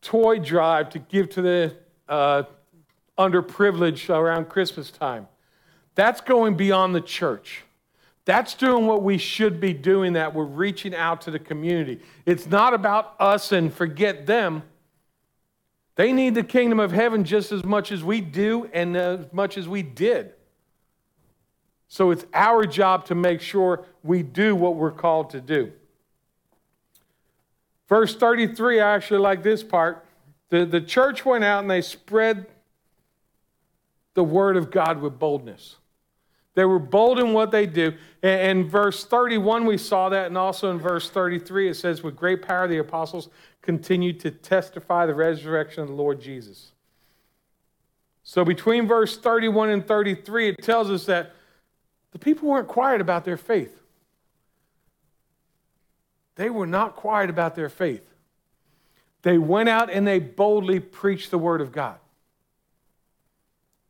toy 0.00 0.38
drive 0.38 0.88
to 0.88 0.98
give 0.98 1.28
to 1.28 1.42
the 1.42 1.76
uh, 2.08 2.44
underprivileged 3.18 4.08
around 4.08 4.48
Christmas 4.48 4.90
time. 4.90 5.28
That's 5.94 6.22
going 6.22 6.56
beyond 6.56 6.94
the 6.94 7.02
church. 7.02 7.64
That's 8.24 8.54
doing 8.54 8.86
what 8.86 9.02
we 9.02 9.18
should 9.18 9.60
be 9.60 9.74
doing, 9.74 10.14
that 10.14 10.34
we're 10.34 10.44
reaching 10.44 10.94
out 10.94 11.20
to 11.22 11.30
the 11.30 11.38
community. 11.38 12.00
It's 12.24 12.46
not 12.46 12.72
about 12.72 13.14
us 13.20 13.52
and 13.52 13.74
forget 13.74 14.24
them. 14.24 14.62
They 16.00 16.14
need 16.14 16.34
the 16.34 16.42
kingdom 16.42 16.80
of 16.80 16.92
heaven 16.92 17.24
just 17.24 17.52
as 17.52 17.62
much 17.62 17.92
as 17.92 18.02
we 18.02 18.22
do 18.22 18.70
and 18.72 18.96
as 18.96 19.30
much 19.34 19.58
as 19.58 19.68
we 19.68 19.82
did. 19.82 20.32
So 21.88 22.10
it's 22.10 22.24
our 22.32 22.64
job 22.64 23.04
to 23.08 23.14
make 23.14 23.42
sure 23.42 23.84
we 24.02 24.22
do 24.22 24.56
what 24.56 24.76
we're 24.76 24.92
called 24.92 25.28
to 25.28 25.42
do. 25.42 25.72
Verse 27.86 28.16
33, 28.16 28.80
I 28.80 28.94
actually 28.94 29.20
like 29.20 29.42
this 29.42 29.62
part. 29.62 30.06
The, 30.48 30.64
the 30.64 30.80
church 30.80 31.26
went 31.26 31.44
out 31.44 31.60
and 31.60 31.70
they 31.70 31.82
spread 31.82 32.46
the 34.14 34.24
word 34.24 34.56
of 34.56 34.70
God 34.70 35.02
with 35.02 35.18
boldness. 35.18 35.76
They 36.54 36.64
were 36.64 36.78
bold 36.78 37.18
in 37.18 37.34
what 37.34 37.50
they 37.50 37.66
do. 37.66 37.92
And 38.22 38.60
in 38.60 38.68
verse 38.70 39.04
31, 39.04 39.66
we 39.66 39.76
saw 39.76 40.08
that. 40.08 40.28
And 40.28 40.38
also 40.38 40.70
in 40.70 40.78
verse 40.78 41.10
33, 41.10 41.68
it 41.68 41.74
says, 41.74 42.02
With 42.02 42.16
great 42.16 42.40
power, 42.40 42.66
the 42.66 42.78
apostles 42.78 43.28
continued 43.62 44.20
to 44.20 44.30
testify 44.30 45.06
the 45.06 45.14
resurrection 45.14 45.82
of 45.82 45.88
the 45.88 45.94
Lord 45.94 46.20
Jesus. 46.20 46.72
So 48.22 48.44
between 48.44 48.86
verse 48.86 49.16
31 49.16 49.70
and 49.70 49.86
33, 49.86 50.50
it 50.50 50.62
tells 50.62 50.90
us 50.90 51.06
that 51.06 51.32
the 52.12 52.18
people 52.18 52.48
weren't 52.48 52.68
quiet 52.68 53.00
about 53.00 53.24
their 53.24 53.36
faith. 53.36 53.76
They 56.36 56.50
were 56.50 56.66
not 56.66 56.96
quiet 56.96 57.28
about 57.28 57.54
their 57.54 57.68
faith. 57.68 58.06
They 59.22 59.36
went 59.36 59.68
out 59.68 59.90
and 59.90 60.06
they 60.06 60.18
boldly 60.18 60.80
preached 60.80 61.30
the 61.30 61.38
word 61.38 61.60
of 61.60 61.72
God. 61.72 61.98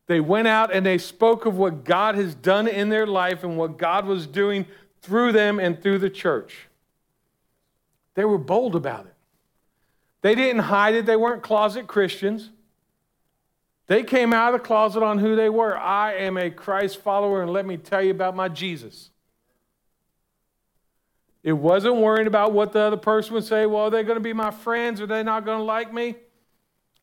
They 0.06 0.20
went 0.20 0.48
out 0.48 0.74
and 0.74 0.84
they 0.84 0.98
spoke 0.98 1.46
of 1.46 1.56
what 1.56 1.84
God 1.84 2.16
has 2.16 2.34
done 2.34 2.66
in 2.66 2.88
their 2.88 3.06
life 3.06 3.44
and 3.44 3.56
what 3.56 3.78
God 3.78 4.06
was 4.06 4.26
doing 4.26 4.66
through 5.02 5.30
them 5.30 5.60
and 5.60 5.80
through 5.80 5.98
the 5.98 6.10
church. 6.10 6.66
They 8.14 8.24
were 8.24 8.38
bold 8.38 8.74
about 8.74 9.06
it. 9.06 9.14
They 10.22 10.34
didn't 10.34 10.62
hide 10.62 10.94
it, 10.94 11.06
they 11.06 11.16
weren't 11.16 11.42
closet 11.42 11.86
Christians. 11.86 12.50
They 13.86 14.04
came 14.04 14.32
out 14.32 14.54
of 14.54 14.60
the 14.60 14.66
closet 14.66 15.02
on 15.02 15.18
who 15.18 15.34
they 15.34 15.48
were. 15.48 15.76
I 15.76 16.14
am 16.14 16.36
a 16.36 16.50
Christ 16.50 17.00
follower, 17.00 17.42
and 17.42 17.50
let 17.50 17.66
me 17.66 17.76
tell 17.76 18.00
you 18.02 18.12
about 18.12 18.36
my 18.36 18.48
Jesus. 18.48 19.10
It 21.42 21.54
wasn't 21.54 21.96
worrying 21.96 22.26
about 22.26 22.52
what 22.52 22.72
the 22.72 22.80
other 22.80 22.96
person 22.96 23.34
would 23.34 23.44
say. 23.44 23.66
Well, 23.66 23.84
are 23.84 23.90
they 23.90 24.02
going 24.02 24.16
to 24.16 24.22
be 24.22 24.32
my 24.32 24.50
friends? 24.50 25.00
Are 25.00 25.06
they 25.06 25.22
not 25.22 25.44
going 25.44 25.58
to 25.58 25.64
like 25.64 25.92
me? 25.92 26.14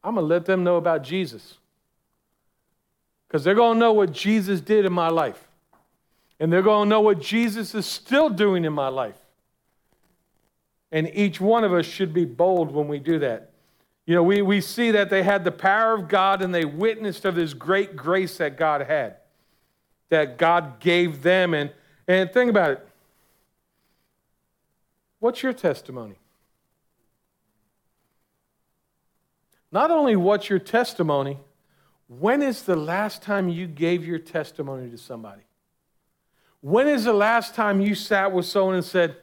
I'm 0.03 0.15
going 0.15 0.23
to 0.23 0.27
let 0.27 0.45
them 0.45 0.63
know 0.63 0.77
about 0.77 1.03
Jesus 1.03 1.57
because 3.27 3.43
they're 3.43 3.55
going 3.55 3.75
to 3.75 3.79
know 3.79 3.93
what 3.93 4.13
Jesus 4.13 4.61
did 4.61 4.85
in 4.85 4.93
my 4.93 5.09
life. 5.09 5.43
And 6.39 6.53
they're 6.53 6.61
going 6.61 6.85
to 6.85 6.89
know 6.89 7.01
what 7.01 7.19
Jesus 7.19 7.73
is 7.73 7.85
still 7.85 8.29
doing 8.29 8.63
in 8.63 8.73
my 8.73 8.87
life. 8.89 9.17
And 10.91 11.09
each 11.13 11.41
one 11.41 11.63
of 11.63 11.73
us 11.73 11.85
should 11.85 12.13
be 12.13 12.25
bold 12.25 12.71
when 12.71 12.87
we 12.87 12.99
do 12.99 13.19
that. 13.19 13.51
You 14.05 14.15
know, 14.15 14.23
we, 14.23 14.41
we 14.41 14.61
see 14.61 14.91
that 14.91 15.09
they 15.09 15.21
had 15.21 15.43
the 15.43 15.51
power 15.51 15.93
of 15.93 16.07
God 16.07 16.41
and 16.41 16.55
they 16.55 16.63
witnessed 16.63 17.25
of 17.25 17.35
this 17.35 17.53
great 17.53 17.95
grace 17.95 18.37
that 18.37 18.57
God 18.57 18.81
had, 18.81 19.17
that 20.09 20.37
God 20.37 20.79
gave 20.79 21.23
them. 21.23 21.53
And, 21.53 21.71
and 22.07 22.31
think 22.31 22.49
about 22.49 22.71
it. 22.71 22.87
What's 25.19 25.43
your 25.43 25.51
testimony? 25.51 26.15
Not 29.71 29.91
only 29.91 30.15
what's 30.15 30.49
your 30.49 30.59
testimony, 30.59 31.37
when 32.07 32.41
is 32.41 32.63
the 32.63 32.77
last 32.77 33.21
time 33.21 33.49
you 33.49 33.67
gave 33.67 34.05
your 34.05 34.19
testimony 34.19 34.89
to 34.89 34.97
somebody? 34.97 35.41
When 36.61 36.87
is 36.87 37.03
the 37.03 37.13
last 37.13 37.53
time 37.53 37.81
you 37.81 37.93
sat 37.93 38.31
with 38.31 38.45
someone 38.45 38.75
and 38.75 38.85
said, 38.85 39.17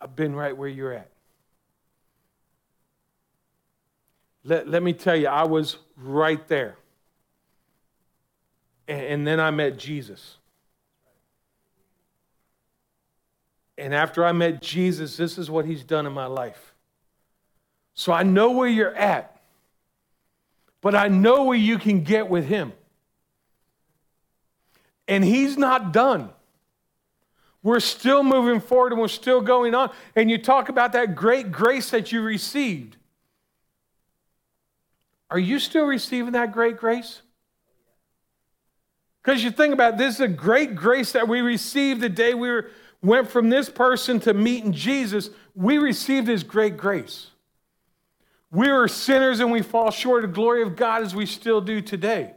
I've 0.00 0.16
been 0.16 0.34
right 0.34 0.56
where 0.56 0.68
you're 0.68 0.92
at? 0.92 1.10
Let, 4.44 4.68
let 4.68 4.82
me 4.82 4.92
tell 4.92 5.16
you, 5.16 5.28
I 5.28 5.44
was 5.44 5.76
right 5.96 6.46
there. 6.48 6.76
And, 8.88 9.00
and 9.00 9.26
then 9.26 9.38
I 9.38 9.50
met 9.50 9.78
Jesus. 9.78 10.38
And 13.76 13.94
after 13.94 14.24
I 14.24 14.32
met 14.32 14.62
Jesus, 14.62 15.16
this 15.16 15.38
is 15.38 15.50
what 15.50 15.66
he's 15.66 15.84
done 15.84 16.06
in 16.06 16.12
my 16.12 16.26
life. 16.26 16.74
So 17.94 18.12
I 18.12 18.22
know 18.22 18.52
where 18.52 18.68
you're 18.68 18.94
at 18.94 19.40
but 20.80 20.94
I 20.94 21.08
know 21.08 21.44
where 21.44 21.56
you 21.56 21.78
can 21.78 22.02
get 22.02 22.28
with 22.28 22.46
him. 22.46 22.72
And 25.06 25.24
he's 25.24 25.58
not 25.58 25.92
done. 25.92 26.30
We're 27.62 27.80
still 27.80 28.22
moving 28.22 28.60
forward 28.60 28.92
and 28.92 29.00
we're 29.00 29.08
still 29.08 29.40
going 29.40 29.74
on. 29.74 29.90
And 30.16 30.30
you 30.30 30.38
talk 30.38 30.68
about 30.68 30.92
that 30.92 31.14
great 31.14 31.52
grace 31.52 31.90
that 31.90 32.10
you 32.10 32.22
received. 32.22 32.96
Are 35.30 35.38
you 35.38 35.58
still 35.58 35.84
receiving 35.84 36.32
that 36.32 36.52
great 36.52 36.78
grace? 36.78 37.22
Because 39.22 39.44
you 39.44 39.50
think 39.50 39.74
about 39.74 39.94
it, 39.94 39.98
this 39.98 40.14
is 40.14 40.20
a 40.20 40.28
great 40.28 40.74
grace 40.74 41.12
that 41.12 41.28
we 41.28 41.42
received 41.42 42.00
the 42.00 42.08
day 42.08 42.32
we 42.32 42.48
were, 42.48 42.70
went 43.02 43.30
from 43.30 43.50
this 43.50 43.68
person 43.68 44.18
to 44.20 44.32
meeting 44.32 44.72
Jesus. 44.72 45.30
We 45.54 45.78
received 45.78 46.26
his 46.26 46.42
great 46.42 46.78
grace. 46.78 47.28
We 48.50 48.72
were 48.72 48.88
sinners 48.88 49.40
and 49.40 49.52
we 49.52 49.62
fall 49.62 49.90
short 49.90 50.24
of 50.24 50.30
the 50.30 50.34
glory 50.34 50.62
of 50.62 50.74
God 50.74 51.02
as 51.02 51.14
we 51.14 51.26
still 51.26 51.60
do 51.60 51.80
today. 51.80 52.34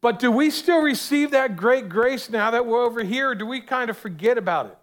But 0.00 0.18
do 0.18 0.30
we 0.30 0.50
still 0.50 0.80
receive 0.80 1.32
that 1.32 1.56
great 1.56 1.88
grace 1.88 2.30
now 2.30 2.50
that 2.52 2.66
we're 2.66 2.84
over 2.84 3.02
here, 3.02 3.30
or 3.30 3.34
do 3.34 3.46
we 3.46 3.60
kind 3.60 3.90
of 3.90 3.98
forget 3.98 4.38
about 4.38 4.66
it? 4.66 4.78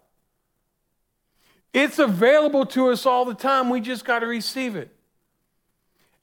It's 1.73 1.99
available 1.99 2.65
to 2.67 2.89
us 2.89 3.05
all 3.05 3.25
the 3.25 3.33
time. 3.33 3.69
We 3.69 3.81
just 3.81 4.05
got 4.05 4.19
to 4.19 4.27
receive 4.27 4.75
it. 4.75 4.95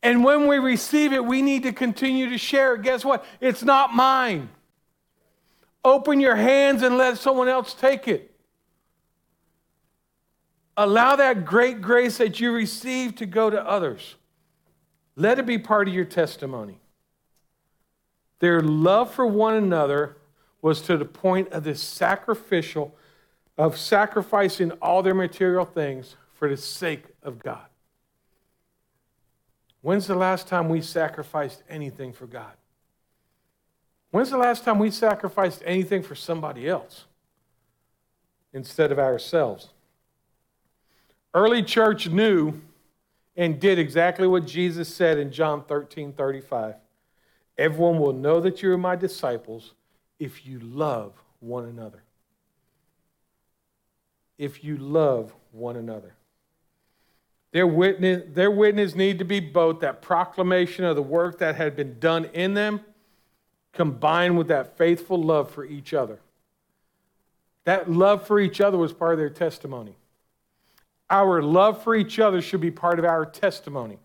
And 0.03 0.25
when 0.25 0.47
we 0.49 0.59
receive 0.59 1.13
it, 1.13 1.25
we 1.25 1.43
need 1.43 1.63
to 1.63 1.73
continue 1.73 2.29
to 2.31 2.39
share 2.39 2.75
it. 2.75 2.83
Guess 2.83 3.05
what? 3.05 3.25
It's 3.41 3.63
not 3.63 3.95
mine. 3.95 4.49
Open 5.85 6.21
your 6.21 6.37
hands 6.37 6.83
and 6.83 6.97
let 6.97 7.19
someone 7.19 7.49
else 7.49 7.75
take 7.75 8.09
it. 8.09 8.35
Allow 10.77 11.17
that 11.17 11.45
great 11.45 11.83
grace 11.83 12.19
that 12.19 12.41
you 12.41 12.53
received 12.53 13.19
to 13.19 13.27
go 13.27 13.51
to 13.51 13.63
others. 13.63 14.17
Let 15.17 15.39
it 15.39 15.47
be 15.47 15.59
part 15.59 15.87
of 15.87 15.95
your 15.95 16.05
testimony. 16.05 16.82
Their 18.43 18.61
love 18.61 19.15
for 19.15 19.25
one 19.25 19.55
another 19.55 20.17
was 20.63 20.81
to 20.83 20.97
the 20.97 21.05
point 21.05 21.53
of 21.53 21.63
this 21.63 21.81
sacrificial, 21.81 22.93
of 23.57 23.79
sacrificing 23.79 24.73
all 24.83 25.01
their 25.01 25.15
material 25.15 25.65
things 25.65 26.17
for 26.35 26.49
the 26.49 26.57
sake 26.57 27.05
of 27.23 27.39
God. 27.39 27.65
When's 29.81 30.09
the 30.09 30.17
last 30.17 30.49
time 30.49 30.69
we 30.69 30.81
sacrificed 30.81 31.63
anything 31.69 32.13
for 32.13 32.27
God? 32.27 32.55
When's 34.11 34.31
the 34.31 34.39
last 34.39 34.65
time 34.65 34.81
we 34.81 34.91
sacrificed 34.91 35.63
anything 35.65 36.03
for 36.03 36.17
somebody 36.17 36.69
else 36.69 37.05
instead 38.53 38.91
of 38.91 38.99
ourselves? 38.99 39.69
Early 41.33 41.63
church 41.63 42.09
knew 42.09 42.61
and 43.37 43.61
did 43.61 43.79
exactly 43.79 44.27
what 44.27 44.49
Jesus 44.49 44.93
said 44.93 45.17
in 45.17 45.31
John 45.31 45.63
13 45.63 46.13
35. 46.13 46.75
Everyone 47.59 47.99
will 47.99 48.13
know 48.13 48.41
that 48.41 48.63
you 48.63 48.73
are 48.73 48.79
my 48.79 48.97
disciples 48.97 49.75
if 50.19 50.47
you 50.47 50.59
love 50.61 51.13
one 51.41 51.67
another. 51.67 52.03
If 54.39 54.65
you 54.65 54.77
love 54.77 55.35
one 55.53 55.77
another. 55.77 56.15
Their 57.53 57.67
witness, 57.67 58.23
their 58.33 58.51
witness 58.51 58.95
need 58.95 59.19
to 59.19 59.25
be 59.25 59.39
both 59.39 59.81
that 59.81 60.01
proclamation 60.01 60.85
of 60.85 60.97
the 60.97 61.03
work 61.03 61.39
that 61.39 61.55
had 61.55 61.77
been 61.77 61.99
done 61.99 62.25
in 62.33 62.55
them, 62.55 62.81
combined 63.73 64.39
with 64.39 64.49
that 64.49 64.79
faithful 64.79 65.23
love 65.23 65.51
for 65.51 65.65
each 65.65 65.93
other. 65.93 66.19
That 67.65 67.91
love 67.91 68.27
for 68.27 68.41
each 68.41 68.61
other 68.61 68.79
was 68.79 68.93
part 68.93 69.13
of 69.13 69.19
their 69.19 69.31
testimony. 69.31 69.97
Our 71.11 71.43
love 71.43 71.83
for 71.83 71.95
each 71.95 72.19
other 72.19 72.41
should 72.41 72.63
be 72.63 72.71
part 72.71 72.99
of 72.99 73.05
our 73.05 73.27
testimony. 73.27 73.99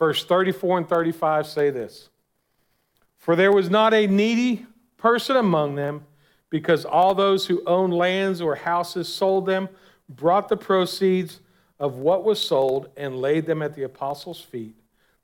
Verse 0.00 0.24
34 0.24 0.78
and 0.78 0.88
35 0.88 1.46
say 1.46 1.70
this 1.70 2.08
For 3.18 3.36
there 3.36 3.52
was 3.52 3.70
not 3.70 3.94
a 3.94 4.08
needy 4.08 4.66
person 4.96 5.36
among 5.36 5.76
them, 5.76 6.04
because 6.48 6.84
all 6.84 7.14
those 7.14 7.46
who 7.46 7.62
owned 7.66 7.94
lands 7.94 8.40
or 8.40 8.56
houses 8.56 9.08
sold 9.08 9.46
them 9.46 9.68
brought 10.08 10.48
the 10.48 10.56
proceeds 10.56 11.40
of 11.78 11.96
what 11.96 12.24
was 12.24 12.40
sold 12.40 12.88
and 12.96 13.20
laid 13.20 13.46
them 13.46 13.62
at 13.62 13.76
the 13.76 13.84
apostles' 13.84 14.40
feet. 14.40 14.74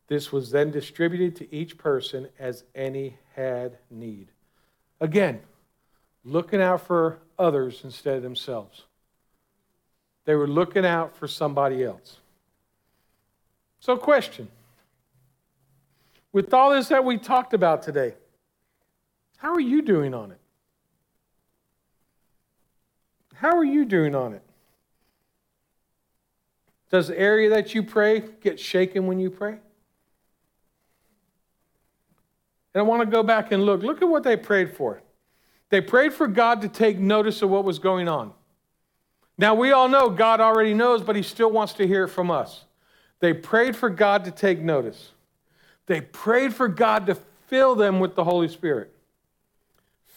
This 0.09 0.31
was 0.31 0.51
then 0.51 0.71
distributed 0.71 1.35
to 1.37 1.55
each 1.55 1.77
person 1.77 2.29
as 2.39 2.63
any 2.75 3.17
had 3.35 3.79
need. 3.91 4.29
Again, 5.01 5.41
looking 6.23 6.61
out 6.61 6.87
for 6.87 7.19
others 7.39 7.81
instead 7.83 8.19
of 8.19 8.23
themselves. 8.23 8.85
They 10.27 10.35
were 10.35 10.47
looking 10.47 10.85
out 10.85 11.17
for 11.17 11.27
somebody 11.27 11.83
else. 11.83 12.19
So, 13.81 13.97
question 13.97 14.49
with 16.37 16.53
all 16.53 16.71
this 16.71 16.89
that 16.89 17.03
we 17.03 17.17
talked 17.17 17.55
about 17.55 17.83
today, 17.83 18.13
how 19.39 19.55
are 19.55 19.61
you 19.61 19.81
doing 19.81 20.13
on 20.13 20.33
it? 20.33 20.39
How 23.33 23.57
are 23.57 23.65
you 23.65 23.87
doing 23.87 24.15
on 24.15 24.35
it? 24.35 24.43
Does 26.91 27.09
the 27.09 27.19
area 27.19 27.49
that 27.49 27.75
you 27.75 27.83
pray 27.83 28.23
get 28.43 28.61
shaken 28.61 29.07
when 29.07 29.19
you 29.19 29.31
pray? 29.31 29.53
And 32.75 32.81
I 32.81 32.83
want 32.83 33.01
to 33.01 33.07
go 33.07 33.23
back 33.23 33.51
and 33.51 33.65
look. 33.65 33.83
Look 33.83 34.03
at 34.03 34.09
what 34.11 34.23
they 34.23 34.37
prayed 34.37 34.77
for. 34.77 35.01
They 35.71 35.81
prayed 35.81 36.13
for 36.13 36.27
God 36.27 36.61
to 36.61 36.69
take 36.69 36.99
notice 36.99 37.41
of 37.41 37.49
what 37.49 37.65
was 37.65 37.79
going 37.79 38.09
on. 38.09 38.35
Now, 39.39 39.55
we 39.55 39.73
all 39.73 39.89
know 39.89 40.11
God 40.11 40.43
already 40.43 40.75
knows, 40.75 41.03
but 41.03 41.17
He 41.17 41.23
still 41.23 41.51
wants 41.51 41.73
to 41.73 41.87
hear 41.87 42.05
it 42.05 42.09
from 42.09 42.31
us. 42.31 42.67
They 43.21 43.33
prayed 43.33 43.75
for 43.75 43.89
God 43.89 44.27
to 44.27 44.31
take 44.31 44.61
notice. 44.61 45.13
They 45.87 46.01
prayed 46.01 46.55
for 46.55 46.69
God 46.69 47.07
to 47.07 47.15
fill 47.47 47.75
them 47.75 48.01
with 48.01 48.15
the 48.15 48.25
Holy 48.25 48.49
Spirit. 48.49 48.93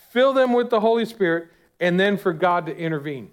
Fill 0.09 0.33
them 0.33 0.53
with 0.53 0.69
the 0.69 0.79
Holy 0.79 1.05
Spirit, 1.05 1.49
and 1.79 1.99
then 1.99 2.17
for 2.17 2.33
God 2.33 2.65
to 2.65 2.75
intervene. 2.75 3.31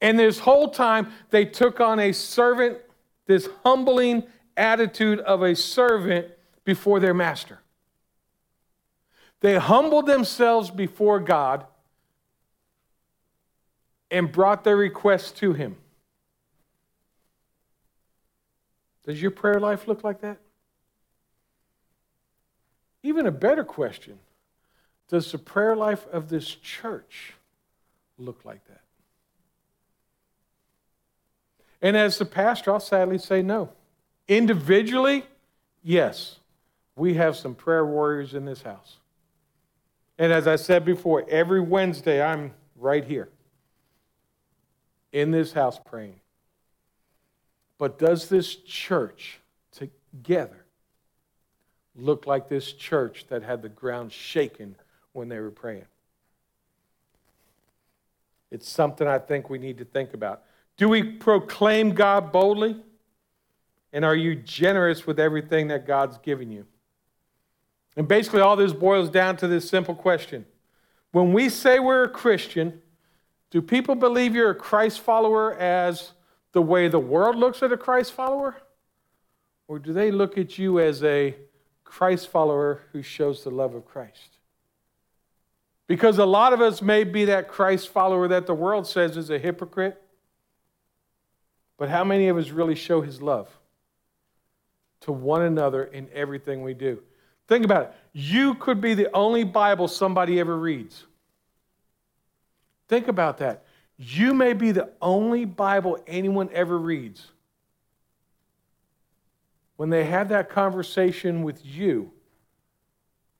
And 0.00 0.18
this 0.18 0.38
whole 0.38 0.70
time, 0.70 1.12
they 1.30 1.44
took 1.44 1.80
on 1.80 1.98
a 1.98 2.12
servant, 2.12 2.78
this 3.26 3.48
humbling 3.64 4.24
attitude 4.56 5.20
of 5.20 5.42
a 5.42 5.54
servant 5.54 6.28
before 6.64 7.00
their 7.00 7.14
master. 7.14 7.60
They 9.40 9.56
humbled 9.56 10.06
themselves 10.06 10.70
before 10.70 11.20
God 11.20 11.66
and 14.10 14.32
brought 14.32 14.64
their 14.64 14.76
requests 14.76 15.30
to 15.32 15.52
Him. 15.52 15.76
Does 19.04 19.20
your 19.20 19.30
prayer 19.30 19.60
life 19.60 19.86
look 19.86 20.02
like 20.02 20.20
that? 20.22 20.38
Even 23.08 23.24
a 23.24 23.30
better 23.30 23.64
question 23.64 24.18
Does 25.08 25.32
the 25.32 25.38
prayer 25.38 25.74
life 25.74 26.06
of 26.12 26.28
this 26.28 26.46
church 26.46 27.32
look 28.18 28.44
like 28.44 28.62
that? 28.66 28.82
And 31.80 31.96
as 31.96 32.18
the 32.18 32.26
pastor, 32.26 32.70
I'll 32.70 32.80
sadly 32.80 33.16
say 33.16 33.40
no. 33.40 33.70
Individually, 34.26 35.24
yes, 35.82 36.40
we 36.96 37.14
have 37.14 37.34
some 37.34 37.54
prayer 37.54 37.86
warriors 37.86 38.34
in 38.34 38.44
this 38.44 38.60
house. 38.60 38.98
And 40.18 40.30
as 40.30 40.46
I 40.46 40.56
said 40.56 40.84
before, 40.84 41.24
every 41.30 41.62
Wednesday 41.62 42.22
I'm 42.22 42.52
right 42.76 43.04
here 43.04 43.30
in 45.12 45.30
this 45.30 45.54
house 45.54 45.80
praying. 45.82 46.20
But 47.78 47.98
does 47.98 48.28
this 48.28 48.54
church 48.54 49.40
together 49.70 50.66
look 51.98 52.26
like 52.26 52.48
this 52.48 52.72
church 52.72 53.26
that 53.28 53.42
had 53.42 53.62
the 53.62 53.68
ground 53.68 54.12
shaken 54.12 54.76
when 55.12 55.28
they 55.28 55.38
were 55.38 55.50
praying? 55.50 55.86
It's 58.50 58.68
something 58.68 59.06
I 59.06 59.18
think 59.18 59.50
we 59.50 59.58
need 59.58 59.78
to 59.78 59.84
think 59.84 60.14
about. 60.14 60.42
Do 60.76 60.88
we 60.88 61.02
proclaim 61.02 61.94
God 61.94 62.32
boldly? 62.32 62.76
And 63.92 64.04
are 64.04 64.14
you 64.14 64.34
generous 64.34 65.06
with 65.06 65.18
everything 65.18 65.68
that 65.68 65.86
God's 65.86 66.18
given 66.18 66.50
you? 66.50 66.66
And 67.96 68.06
basically, 68.06 68.40
all 68.40 68.54
this 68.54 68.72
boils 68.72 69.10
down 69.10 69.36
to 69.38 69.48
this 69.48 69.68
simple 69.68 69.94
question 69.94 70.46
When 71.12 71.32
we 71.32 71.48
say 71.48 71.78
we're 71.78 72.04
a 72.04 72.08
Christian, 72.08 72.80
do 73.50 73.62
people 73.62 73.94
believe 73.94 74.34
you're 74.34 74.50
a 74.50 74.54
Christ 74.54 75.00
follower 75.00 75.54
as 75.54 76.12
the 76.52 76.62
way 76.62 76.88
the 76.88 76.98
world 76.98 77.36
looks 77.36 77.62
at 77.62 77.72
a 77.72 77.76
Christ 77.76 78.12
follower? 78.12 78.56
Or 79.66 79.78
do 79.78 79.92
they 79.92 80.10
look 80.10 80.38
at 80.38 80.58
you 80.58 80.78
as 80.80 81.02
a 81.02 81.34
Christ 81.88 82.28
follower 82.28 82.82
who 82.92 83.02
shows 83.02 83.42
the 83.42 83.50
love 83.50 83.74
of 83.74 83.86
Christ? 83.86 84.36
Because 85.86 86.18
a 86.18 86.26
lot 86.26 86.52
of 86.52 86.60
us 86.60 86.82
may 86.82 87.04
be 87.04 87.24
that 87.26 87.48
Christ 87.48 87.88
follower 87.88 88.28
that 88.28 88.46
the 88.46 88.54
world 88.54 88.86
says 88.86 89.16
is 89.16 89.30
a 89.30 89.38
hypocrite 89.38 90.00
but 91.78 91.88
how 91.88 92.04
many 92.04 92.28
of 92.28 92.36
us 92.36 92.50
really 92.50 92.74
show 92.74 93.00
his 93.00 93.22
love 93.22 93.48
to 95.02 95.12
one 95.12 95.42
another 95.42 95.84
in 95.84 96.08
everything 96.12 96.62
we 96.62 96.74
do? 96.74 97.00
Think 97.46 97.64
about 97.64 97.84
it. 97.84 97.92
You 98.12 98.54
could 98.54 98.80
be 98.80 98.94
the 98.94 99.10
only 99.14 99.44
Bible 99.44 99.88
somebody 99.88 100.38
ever 100.40 100.58
reads. 100.58 101.06
Think 102.88 103.08
about 103.08 103.38
that. 103.38 103.64
You 103.96 104.34
may 104.34 104.52
be 104.52 104.72
the 104.72 104.90
only 105.00 105.44
Bible 105.44 105.98
anyone 106.06 106.50
ever 106.52 106.76
reads. 106.76 107.30
When 109.78 109.90
they 109.90 110.06
have 110.06 110.30
that 110.30 110.50
conversation 110.50 111.44
with 111.44 111.64
you, 111.64 112.10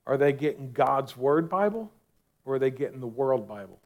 are 0.07 0.15
they 0.15 0.31
getting 0.31 0.71
God's 0.71 1.17
Word 1.17 1.49
Bible 1.49 1.91
or 2.45 2.55
are 2.55 2.59
they 2.59 2.71
getting 2.71 3.01
the 3.01 3.07
World 3.07 3.45
Bible? 3.45 3.77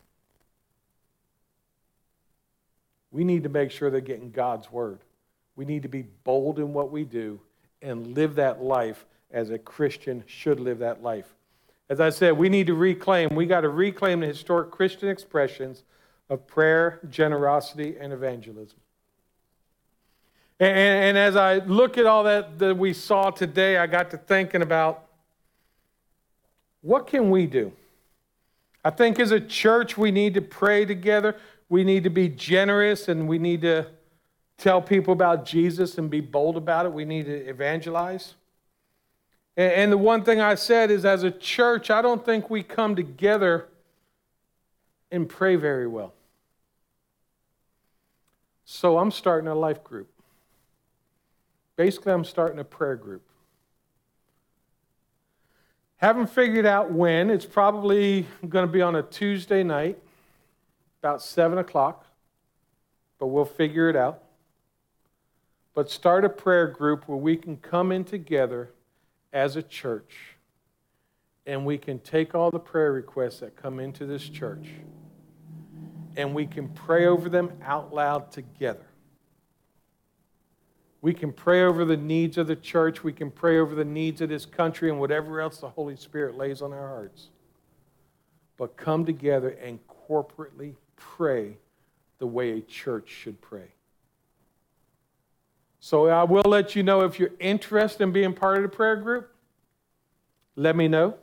We 3.09 3.23
need 3.23 3.41
to 3.41 3.49
make 3.49 3.71
sure 3.71 3.89
they're 3.89 4.01
getting 4.01 4.29
God's 4.29 4.71
word. 4.71 4.99
We 5.55 5.65
need 5.65 5.81
to 5.81 5.87
be 5.87 6.03
bold 6.23 6.59
in 6.59 6.73
what 6.73 6.91
we 6.91 7.05
do 7.05 7.39
and 7.81 8.13
live 8.15 8.35
that 8.35 8.61
life 8.61 9.07
as 9.31 9.49
a 9.49 9.57
Christian 9.57 10.23
should 10.27 10.59
live 10.59 10.77
that 10.77 11.01
life. 11.01 11.33
As 11.89 11.99
I 11.99 12.11
said, 12.11 12.37
we 12.37 12.49
need 12.49 12.67
to 12.67 12.75
reclaim, 12.75 13.29
we 13.33 13.47
got 13.47 13.61
to 13.61 13.69
reclaim 13.69 14.19
the 14.19 14.27
historic 14.27 14.69
Christian 14.69 15.09
expressions 15.09 15.83
of 16.29 16.45
prayer, 16.45 16.99
generosity, 17.09 17.95
and 17.99 18.13
evangelism. 18.13 18.77
And, 20.59 20.77
and, 20.77 21.17
as 21.17 21.35
I 21.35 21.57
look 21.57 21.97
at 21.97 22.05
all 22.05 22.23
that 22.23 22.59
that 22.59 22.77
we 22.77 22.93
saw 22.93 23.31
today, 23.31 23.77
I 23.77 23.87
got 23.87 24.11
to 24.11 24.17
thinking 24.17 24.61
about 24.61 25.05
what 26.81 27.07
can 27.07 27.31
we 27.31 27.47
do? 27.47 27.71
I 28.85 28.89
think 28.89 29.19
as 29.19 29.31
a 29.31 29.39
church, 29.39 29.97
we 29.97 30.11
need 30.11 30.33
to 30.35 30.41
pray 30.41 30.85
together 30.85 31.37
we 31.73 31.83
need 31.83 32.03
to 32.03 32.11
be 32.11 32.29
generous 32.29 33.07
and 33.07 33.27
we 33.27 33.39
need 33.39 33.61
to 33.61 33.87
tell 34.59 34.79
people 34.79 35.11
about 35.11 35.43
Jesus 35.43 35.97
and 35.97 36.07
be 36.07 36.21
bold 36.21 36.55
about 36.55 36.85
it. 36.85 36.93
We 36.93 37.03
need 37.03 37.25
to 37.25 37.49
evangelize. 37.49 38.35
And 39.57 39.91
the 39.91 39.97
one 39.97 40.23
thing 40.23 40.39
I 40.39 40.53
said 40.53 40.91
is, 40.91 41.03
as 41.03 41.23
a 41.23 41.31
church, 41.31 41.89
I 41.89 42.03
don't 42.03 42.23
think 42.23 42.51
we 42.51 42.61
come 42.61 42.95
together 42.95 43.69
and 45.11 45.27
pray 45.27 45.55
very 45.55 45.87
well. 45.87 46.13
So 48.65 48.99
I'm 48.99 49.09
starting 49.09 49.47
a 49.47 49.55
life 49.55 49.83
group. 49.83 50.12
Basically, 51.75 52.11
I'm 52.11 52.25
starting 52.25 52.59
a 52.59 52.63
prayer 52.63 52.95
group. 52.95 53.23
Haven't 55.97 56.27
figured 56.27 56.65
out 56.65 56.91
when. 56.91 57.29
It's 57.29 57.45
probably 57.45 58.27
going 58.47 58.67
to 58.67 58.71
be 58.71 58.81
on 58.81 58.95
a 58.95 59.03
Tuesday 59.03 59.63
night, 59.63 59.97
about 61.01 61.21
7 61.21 61.57
o'clock, 61.57 62.05
but 63.19 63.27
we'll 63.27 63.45
figure 63.45 63.89
it 63.89 63.95
out. 63.95 64.21
But 65.73 65.89
start 65.89 66.25
a 66.25 66.29
prayer 66.29 66.67
group 66.67 67.07
where 67.07 67.17
we 67.17 67.37
can 67.37 67.57
come 67.57 67.91
in 67.91 68.03
together 68.03 68.69
as 69.31 69.55
a 69.55 69.63
church 69.63 70.35
and 71.45 71.65
we 71.65 71.77
can 71.77 71.99
take 71.99 72.35
all 72.35 72.51
the 72.51 72.59
prayer 72.59 72.91
requests 72.91 73.39
that 73.39 73.55
come 73.55 73.79
into 73.79 74.05
this 74.05 74.29
church 74.29 74.67
and 76.15 76.35
we 76.35 76.45
can 76.45 76.69
pray 76.69 77.07
over 77.07 77.29
them 77.29 77.51
out 77.63 77.93
loud 77.93 78.31
together. 78.31 78.85
We 81.03 81.13
can 81.13 81.33
pray 81.33 81.63
over 81.65 81.83
the 81.83 81.97
needs 81.97 82.37
of 82.37 82.47
the 82.47 82.55
church. 82.55 83.03
We 83.03 83.11
can 83.11 83.29
pray 83.29 83.59
over 83.59 83.75
the 83.75 83.83
needs 83.83 84.21
of 84.21 84.29
this 84.29 84.45
country 84.45 84.89
and 84.89 85.01
whatever 85.01 85.41
else 85.41 85.57
the 85.57 85.67
Holy 85.67 85.97
Spirit 85.97 86.37
lays 86.37 86.61
on 86.61 86.71
our 86.71 86.87
hearts. 86.87 87.27
But 88.55 88.77
come 88.77 89.05
together 89.05 89.49
and 89.49 89.79
corporately 90.07 90.75
pray 90.95 91.57
the 92.19 92.25
way 92.25 92.51
a 92.51 92.61
church 92.61 93.09
should 93.09 93.41
pray. 93.41 93.73
So 95.81 96.07
I 96.07 96.23
will 96.23 96.45
let 96.45 96.73
you 96.73 96.83
know 96.83 97.01
if 97.01 97.19
you're 97.19 97.31
interested 97.37 98.01
in 98.01 98.13
being 98.13 98.33
part 98.33 98.55
of 98.55 98.63
the 98.63 98.69
prayer 98.69 98.95
group. 98.95 99.29
Let 100.55 100.77
me 100.77 100.87
know. 100.87 101.15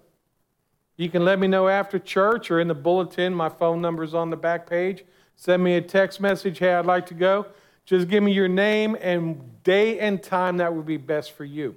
You 0.98 1.08
can 1.08 1.24
let 1.24 1.38
me 1.38 1.46
know 1.46 1.68
after 1.68 1.98
church 1.98 2.50
or 2.50 2.60
in 2.60 2.68
the 2.68 2.74
bulletin. 2.74 3.34
My 3.34 3.48
phone 3.48 3.80
number 3.80 4.02
is 4.02 4.14
on 4.14 4.28
the 4.28 4.36
back 4.36 4.68
page. 4.68 5.06
Send 5.36 5.64
me 5.64 5.76
a 5.76 5.80
text 5.80 6.20
message. 6.20 6.58
Hey, 6.58 6.74
I'd 6.74 6.84
like 6.84 7.06
to 7.06 7.14
go. 7.14 7.46
Just 7.84 8.08
give 8.08 8.22
me 8.22 8.32
your 8.32 8.48
name 8.48 8.96
and 9.00 9.62
day 9.62 9.98
and 9.98 10.22
time 10.22 10.58
that 10.58 10.74
would 10.74 10.86
be 10.86 10.96
best 10.96 11.32
for 11.32 11.44
you. 11.44 11.76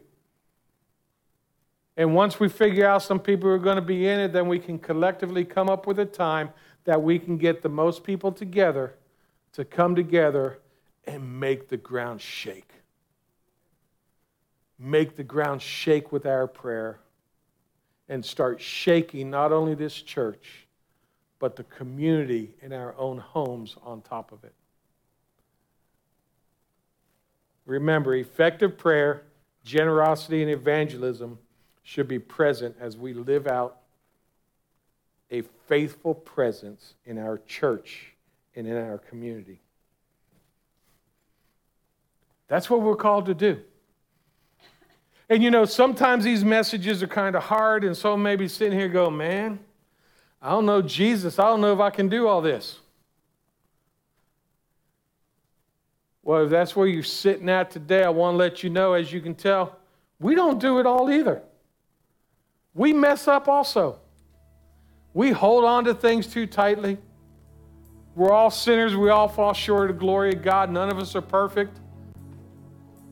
And 1.95 2.15
once 2.15 2.39
we 2.39 2.49
figure 2.49 2.87
out 2.87 3.03
some 3.03 3.19
people 3.19 3.49
who 3.49 3.55
are 3.55 3.59
going 3.59 3.75
to 3.75 3.81
be 3.81 4.07
in 4.07 4.19
it, 4.19 4.33
then 4.33 4.47
we 4.47 4.59
can 4.59 4.79
collectively 4.79 5.45
come 5.45 5.69
up 5.69 5.85
with 5.85 5.99
a 5.99 6.05
time 6.05 6.49
that 6.85 7.01
we 7.01 7.19
can 7.19 7.37
get 7.37 7.61
the 7.61 7.69
most 7.69 8.03
people 8.03 8.31
together 8.31 8.95
to 9.53 9.63
come 9.63 9.95
together 9.95 10.59
and 11.05 11.39
make 11.39 11.69
the 11.69 11.77
ground 11.77 12.19
shake. 12.19 12.71
Make 14.79 15.15
the 15.15 15.23
ground 15.23 15.61
shake 15.61 16.11
with 16.11 16.25
our 16.25 16.47
prayer 16.47 16.99
and 18.09 18.25
start 18.25 18.59
shaking 18.59 19.29
not 19.29 19.51
only 19.51 19.75
this 19.75 19.93
church, 19.93 20.67
but 21.39 21.55
the 21.55 21.63
community 21.63 22.55
in 22.61 22.73
our 22.73 22.95
own 22.97 23.17
homes 23.17 23.75
on 23.83 24.01
top 24.01 24.31
of 24.31 24.43
it. 24.43 24.53
Remember, 27.65 28.15
effective 28.15 28.77
prayer, 28.77 29.23
generosity, 29.63 30.41
and 30.41 30.51
evangelism 30.51 31.39
should 31.83 32.07
be 32.07 32.19
present 32.19 32.75
as 32.79 32.97
we 32.97 33.13
live 33.13 33.47
out 33.47 33.77
a 35.31 35.41
faithful 35.67 36.13
presence 36.13 36.93
in 37.05 37.17
our 37.17 37.39
church 37.47 38.13
and 38.55 38.67
in 38.67 38.75
our 38.75 38.97
community. 38.97 39.59
That's 42.47 42.69
what 42.69 42.81
we're 42.81 42.95
called 42.95 43.25
to 43.27 43.33
do. 43.33 43.59
And 45.29 45.41
you 45.41 45.49
know, 45.49 45.65
sometimes 45.65 46.23
these 46.23 46.43
messages 46.43 47.01
are 47.01 47.07
kind 47.07 47.35
of 47.35 47.43
hard, 47.43 47.83
and 47.83 47.95
so 47.97 48.15
maybe 48.15 48.47
sitting 48.47 48.77
here 48.77 48.89
go, 48.89 49.09
man, 49.09 49.59
I 50.41 50.49
don't 50.49 50.65
know 50.65 50.81
Jesus. 50.81 51.39
I 51.39 51.45
don't 51.45 51.61
know 51.61 51.73
if 51.73 51.79
I 51.79 51.89
can 51.89 52.09
do 52.09 52.27
all 52.27 52.41
this. 52.41 52.79
Well, 56.23 56.45
if 56.45 56.49
that's 56.49 56.75
where 56.75 56.87
you're 56.87 57.03
sitting 57.03 57.49
at 57.49 57.69
today, 57.69 58.03
I 58.03 58.09
want 58.09 58.33
to 58.33 58.37
let 58.37 58.63
you 58.63 58.69
know, 58.69 58.93
as 58.93 59.11
you 59.11 59.19
can 59.19 59.35
tell, 59.35 59.77
we 60.19 60.35
don't 60.35 60.59
do 60.59 60.79
it 60.79 60.85
all 60.85 61.11
either. 61.11 61.43
We 62.73 62.93
mess 62.93 63.27
up 63.27 63.47
also. 63.49 63.99
We 65.13 65.31
hold 65.31 65.65
on 65.65 65.83
to 65.85 65.93
things 65.93 66.25
too 66.25 66.47
tightly. 66.47 66.97
We're 68.15 68.31
all 68.31 68.49
sinners. 68.49 68.95
We 68.95 69.09
all 69.09 69.27
fall 69.27 69.53
short 69.53 69.89
of 69.89 69.97
the 69.97 69.99
glory 69.99 70.33
of 70.33 70.41
God. 70.41 70.71
None 70.71 70.89
of 70.89 70.97
us 70.97 71.15
are 71.15 71.21
perfect. 71.21 71.79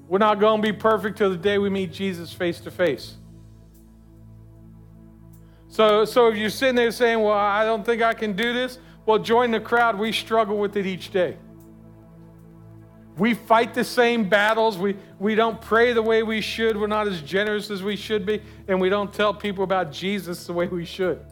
We're 0.07 0.17
not 0.17 0.39
going 0.39 0.61
to 0.61 0.71
be 0.71 0.77
perfect 0.77 1.17
till 1.17 1.29
the 1.29 1.37
day 1.37 1.57
we 1.57 1.69
meet 1.69 1.91
Jesus 1.91 2.33
face 2.33 2.59
to 2.61 2.71
face. 2.71 3.15
So, 5.67 6.05
so 6.05 6.27
if 6.27 6.37
you're 6.37 6.49
sitting 6.49 6.75
there 6.75 6.91
saying, 6.91 7.21
Well, 7.21 7.33
I 7.33 7.63
don't 7.63 7.85
think 7.85 8.01
I 8.01 8.13
can 8.13 8.33
do 8.33 8.53
this, 8.53 8.77
well, 9.05 9.19
join 9.19 9.51
the 9.51 9.59
crowd. 9.59 9.97
We 9.97 10.11
struggle 10.11 10.57
with 10.57 10.75
it 10.75 10.85
each 10.85 11.11
day. 11.11 11.37
We 13.21 13.35
fight 13.35 13.75
the 13.75 13.83
same 13.83 14.27
battles. 14.27 14.79
We, 14.79 14.97
we 15.19 15.35
don't 15.35 15.61
pray 15.61 15.93
the 15.93 16.01
way 16.01 16.23
we 16.23 16.41
should. 16.41 16.75
We're 16.75 16.87
not 16.87 17.07
as 17.07 17.21
generous 17.21 17.69
as 17.69 17.83
we 17.83 17.95
should 17.95 18.25
be. 18.25 18.41
And 18.67 18.81
we 18.81 18.89
don't 18.89 19.13
tell 19.13 19.31
people 19.31 19.63
about 19.63 19.91
Jesus 19.91 20.47
the 20.47 20.53
way 20.53 20.65
we 20.65 20.85
should. 20.85 21.23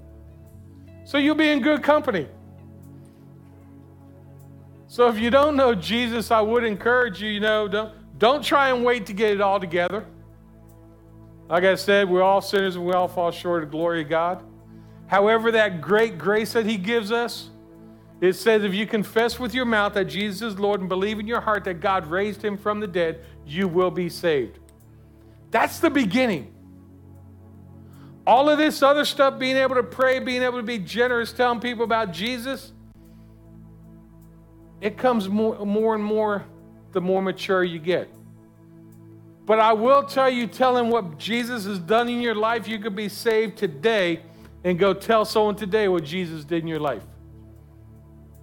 So 1.04 1.18
you'll 1.18 1.34
be 1.34 1.50
in 1.50 1.64
good 1.64 1.82
company. 1.82 2.28
So 4.86 5.08
if 5.08 5.18
you 5.18 5.32
don't 5.32 5.56
know 5.56 5.74
Jesus, 5.74 6.30
I 6.30 6.42
would 6.42 6.64
encourage 6.64 7.24
you, 7.24 7.30
you 7.32 7.40
know, 7.40 7.68
don't, 7.68 7.92
don't 8.20 8.44
try 8.44 8.70
and 8.70 8.86
wait 8.86 9.08
to 9.08 9.14
get 9.14 9.32
it 9.32 9.42
all 9.42 9.60
together. 9.60 10.06
Like 11.50 11.64
I 11.64 11.74
said, 11.74 12.08
we're 12.08 12.22
all 12.22 12.42
sinners 12.42 12.76
and 12.76 12.86
we 12.86 12.94
all 12.94 13.08
fall 13.08 13.32
short 13.32 13.64
of 13.64 13.70
the 13.70 13.72
glory 13.72 14.04
of 14.04 14.10
God. 14.10 14.44
However, 15.08 15.50
that 15.54 15.82
great 15.82 16.20
grace 16.20 16.54
that 16.54 16.68
He 16.68 16.78
gives 16.78 17.12
us, 17.12 17.50
it 18.22 18.34
says, 18.34 18.64
if 18.64 18.74
you 18.74 18.86
confess 18.86 19.40
with 19.40 19.54
your 19.54 19.66
mouth 19.66 19.94
that 19.94 20.06
Jesus 20.06 20.42
is 20.42 20.60
Lord 20.60 20.82
and 20.82 20.90
believe 20.90 21.20
in 21.20 21.28
your 21.28 21.40
heart 21.40 21.64
that 21.64 21.76
God 21.76 22.06
raised 22.08 22.44
him 22.44 22.58
from 22.58 22.82
the 22.82 22.88
dead, 22.88 23.24
you 23.46 23.68
will 23.68 23.92
be 23.92 24.10
saved. 24.10 24.60
That's 25.52 25.80
the 25.80 25.90
beginning. 25.90 26.54
All 28.28 28.50
of 28.50 28.58
this 28.58 28.84
other 28.84 29.06
stuff, 29.06 29.40
being 29.40 29.56
able 29.56 29.76
to 29.76 29.84
pray, 29.84 30.20
being 30.20 30.44
able 30.44 30.58
to 30.58 30.64
be 30.64 30.78
generous, 30.78 31.32
telling 31.32 31.62
people 31.62 31.86
about 31.86 32.12
Jesus, 32.12 32.74
it 34.82 34.98
comes 34.98 35.30
more, 35.30 35.66
more 35.66 35.96
and 35.96 36.04
more 36.04 36.46
the 36.92 37.02
more 37.02 37.22
mature 37.22 37.64
you 37.64 37.80
get. 37.80 38.10
But 39.46 39.60
I 39.60 39.74
will 39.74 40.04
tell 40.04 40.30
you, 40.30 40.46
telling 40.46 40.90
what 40.90 41.18
Jesus 41.18 41.66
has 41.66 41.80
done 41.80 42.10
in 42.10 42.22
your 42.22 42.36
life, 42.36 42.68
you 42.68 42.80
could 42.80 42.96
be 42.96 43.10
saved 43.10 43.58
today 43.58 44.22
and 44.64 44.78
go 44.78 44.94
tell 44.94 45.26
someone 45.26 45.56
today 45.56 45.88
what 45.88 46.04
Jesus 46.04 46.44
did 46.44 46.62
in 46.62 46.68
your 46.68 46.80
life 46.80 47.04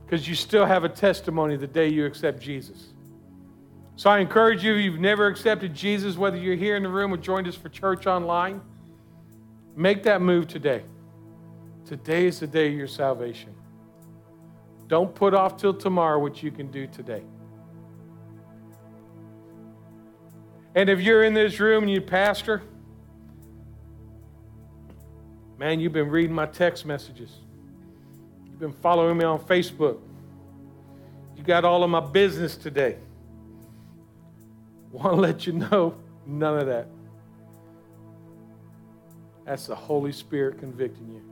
because 0.06 0.28
you 0.28 0.36
still 0.36 0.64
have 0.64 0.84
a 0.84 0.88
testimony 0.88 1.56
the 1.56 1.66
day 1.66 1.88
you 1.88 2.06
accept 2.06 2.40
Jesus. 2.40 2.90
So 3.96 4.08
I 4.08 4.20
encourage 4.20 4.62
you, 4.62 4.76
if 4.76 4.84
you've 4.84 5.00
never 5.00 5.26
accepted 5.26 5.74
Jesus, 5.74 6.16
whether 6.16 6.36
you're 6.36 6.54
here 6.54 6.76
in 6.76 6.84
the 6.84 6.88
room 6.88 7.12
or 7.12 7.16
joined 7.16 7.48
us 7.48 7.56
for 7.56 7.68
church 7.68 8.06
online, 8.06 8.60
make 9.74 10.04
that 10.04 10.22
move 10.22 10.46
today. 10.46 10.84
Today 11.86 12.26
is 12.26 12.38
the 12.38 12.46
day 12.46 12.68
of 12.68 12.74
your 12.74 12.86
salvation. 12.86 13.52
Don't 14.86 15.12
put 15.12 15.34
off 15.34 15.56
till 15.56 15.74
tomorrow 15.74 16.20
what 16.20 16.40
you 16.40 16.52
can 16.52 16.70
do 16.70 16.86
today. 16.86 17.22
And 20.76 20.88
if 20.88 21.00
you're 21.00 21.24
in 21.24 21.34
this 21.34 21.58
room 21.58 21.84
and 21.84 21.92
you 21.92 22.00
pastor, 22.00 22.62
man, 25.58 25.80
you've 25.80 25.94
been 25.94 26.10
reading 26.10 26.34
my 26.34 26.46
text 26.46 26.86
messages. 26.86 27.30
You've 28.58 28.72
been 28.72 28.80
following 28.80 29.18
me 29.18 29.24
on 29.26 29.38
Facebook. 29.38 29.98
You 31.36 31.42
got 31.42 31.66
all 31.66 31.84
of 31.84 31.90
my 31.90 32.00
business 32.00 32.56
today. 32.56 32.96
Want 34.90 35.14
to 35.14 35.20
let 35.20 35.46
you 35.46 35.52
know 35.52 35.94
none 36.24 36.60
of 36.60 36.66
that. 36.66 36.88
That's 39.44 39.66
the 39.66 39.74
Holy 39.74 40.10
Spirit 40.10 40.58
convicting 40.58 41.06
you. 41.06 41.22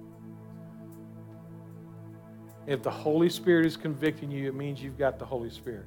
If 2.67 2.83
the 2.83 2.91
Holy 2.91 3.31
Spirit 3.31 3.65
is 3.65 3.79
convicting 3.79 4.31
you, 4.31 4.47
it 4.47 4.55
means 4.55 4.83
you've 4.83 4.99
got 4.99 5.19
the 5.19 5.25
Holy 5.25 5.49
Spirit. 5.49 5.87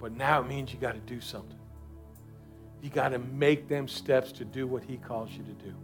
But 0.00 0.16
now 0.16 0.40
it 0.40 0.48
means 0.48 0.72
you 0.72 0.80
got 0.80 0.94
to 0.94 1.14
do 1.14 1.20
something. 1.20 1.60
You 2.82 2.90
got 2.90 3.10
to 3.10 3.20
make 3.20 3.68
them 3.68 3.86
steps 3.86 4.32
to 4.32 4.44
do 4.44 4.66
what 4.66 4.82
He 4.82 4.96
calls 4.96 5.30
you 5.30 5.44
to 5.44 5.64
do. 5.64 5.74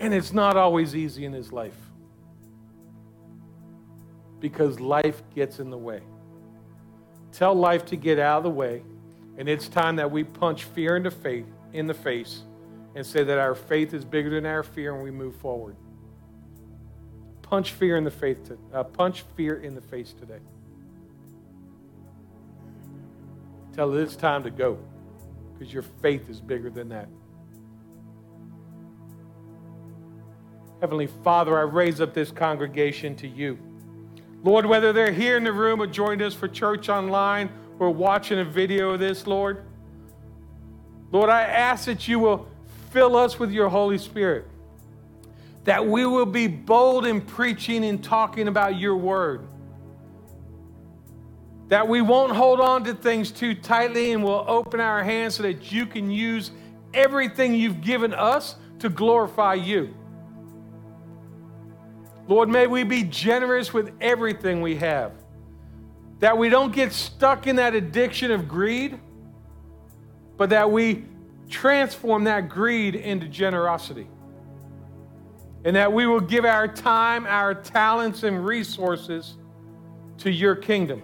And 0.00 0.14
it's 0.14 0.32
not 0.32 0.56
always 0.56 0.96
easy 0.96 1.26
in 1.26 1.32
his 1.32 1.52
life 1.52 1.76
because 4.40 4.80
life 4.80 5.22
gets 5.34 5.60
in 5.60 5.70
the 5.70 5.78
way. 5.78 6.00
Tell 7.32 7.54
life 7.54 7.84
to 7.86 7.96
get 7.96 8.18
out 8.18 8.38
of 8.38 8.44
the 8.44 8.50
way, 8.50 8.82
and 9.36 9.48
it's 9.48 9.68
time 9.68 9.96
that 9.96 10.10
we 10.10 10.24
punch 10.24 10.64
fear 10.64 10.96
into 10.96 11.10
faith 11.10 11.46
in 11.72 11.86
the 11.86 11.94
face 11.94 12.42
and 12.94 13.06
say 13.06 13.22
that 13.22 13.38
our 13.38 13.54
faith 13.54 13.94
is 13.94 14.04
bigger 14.04 14.30
than 14.30 14.46
our 14.46 14.62
fear 14.62 14.94
and 14.94 15.04
we 15.04 15.10
move 15.10 15.36
forward. 15.36 15.76
Punch 17.42 17.72
fear 17.72 17.96
in 17.96 18.04
the 18.04 18.10
faith 18.10 18.42
to, 18.48 18.58
uh, 18.72 18.84
punch 18.84 19.22
fear 19.36 19.56
in 19.56 19.74
the 19.74 19.80
face 19.80 20.12
today. 20.12 20.40
Tell 23.74 23.94
it 23.94 24.02
it's 24.02 24.16
time 24.16 24.42
to 24.44 24.50
go 24.50 24.78
because 25.52 25.72
your 25.72 25.82
faith 25.82 26.28
is 26.28 26.40
bigger 26.40 26.70
than 26.70 26.88
that. 26.88 27.08
Heavenly 30.80 31.08
Father, 31.22 31.58
I 31.58 31.62
raise 31.62 32.00
up 32.00 32.14
this 32.14 32.30
congregation 32.30 33.14
to 33.16 33.28
you. 33.28 33.58
Lord, 34.42 34.64
whether 34.64 34.94
they're 34.94 35.12
here 35.12 35.36
in 35.36 35.44
the 35.44 35.52
room 35.52 35.82
or 35.82 35.86
joined 35.86 36.22
us 36.22 36.32
for 36.32 36.48
church 36.48 36.88
online 36.88 37.50
or 37.78 37.90
watching 37.90 38.38
a 38.38 38.44
video 38.44 38.90
of 38.90 39.00
this, 39.00 39.26
Lord, 39.26 39.62
Lord, 41.12 41.28
I 41.28 41.42
ask 41.42 41.84
that 41.84 42.08
you 42.08 42.18
will 42.18 42.48
fill 42.92 43.14
us 43.14 43.38
with 43.38 43.50
your 43.50 43.68
Holy 43.68 43.98
Spirit, 43.98 44.46
that 45.64 45.86
we 45.86 46.06
will 46.06 46.24
be 46.24 46.46
bold 46.46 47.04
in 47.04 47.20
preaching 47.20 47.84
and 47.84 48.02
talking 48.02 48.48
about 48.48 48.78
your 48.78 48.96
word, 48.96 49.46
that 51.68 51.86
we 51.86 52.00
won't 52.00 52.32
hold 52.32 52.58
on 52.58 52.84
to 52.84 52.94
things 52.94 53.30
too 53.30 53.54
tightly 53.54 54.12
and 54.12 54.24
will 54.24 54.46
open 54.48 54.80
our 54.80 55.04
hands 55.04 55.34
so 55.34 55.42
that 55.42 55.70
you 55.70 55.84
can 55.84 56.10
use 56.10 56.52
everything 56.94 57.54
you've 57.54 57.82
given 57.82 58.14
us 58.14 58.56
to 58.78 58.88
glorify 58.88 59.52
you. 59.52 59.94
Lord, 62.30 62.48
may 62.48 62.68
we 62.68 62.84
be 62.84 63.02
generous 63.02 63.74
with 63.74 63.90
everything 64.00 64.62
we 64.62 64.76
have. 64.76 65.10
That 66.20 66.38
we 66.38 66.48
don't 66.48 66.72
get 66.72 66.92
stuck 66.92 67.48
in 67.48 67.56
that 67.56 67.74
addiction 67.74 68.30
of 68.30 68.46
greed, 68.46 69.00
but 70.36 70.50
that 70.50 70.70
we 70.70 71.06
transform 71.48 72.22
that 72.24 72.48
greed 72.48 72.94
into 72.94 73.26
generosity. 73.26 74.06
And 75.64 75.74
that 75.74 75.92
we 75.92 76.06
will 76.06 76.20
give 76.20 76.44
our 76.44 76.68
time, 76.68 77.26
our 77.26 77.52
talents, 77.52 78.22
and 78.22 78.46
resources 78.46 79.36
to 80.18 80.30
your 80.30 80.54
kingdom. 80.54 81.02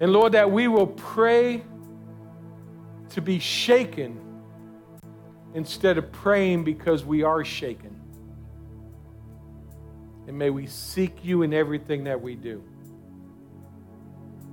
And 0.00 0.14
Lord, 0.14 0.32
that 0.32 0.50
we 0.50 0.66
will 0.66 0.86
pray 0.86 1.62
to 3.10 3.20
be 3.20 3.38
shaken 3.38 4.18
instead 5.52 5.98
of 5.98 6.10
praying 6.10 6.64
because 6.64 7.04
we 7.04 7.22
are 7.22 7.44
shaken. 7.44 7.95
And 10.26 10.36
may 10.36 10.50
we 10.50 10.66
seek 10.66 11.24
you 11.24 11.42
in 11.42 11.54
everything 11.54 12.04
that 12.04 12.20
we 12.20 12.34
do. 12.34 12.62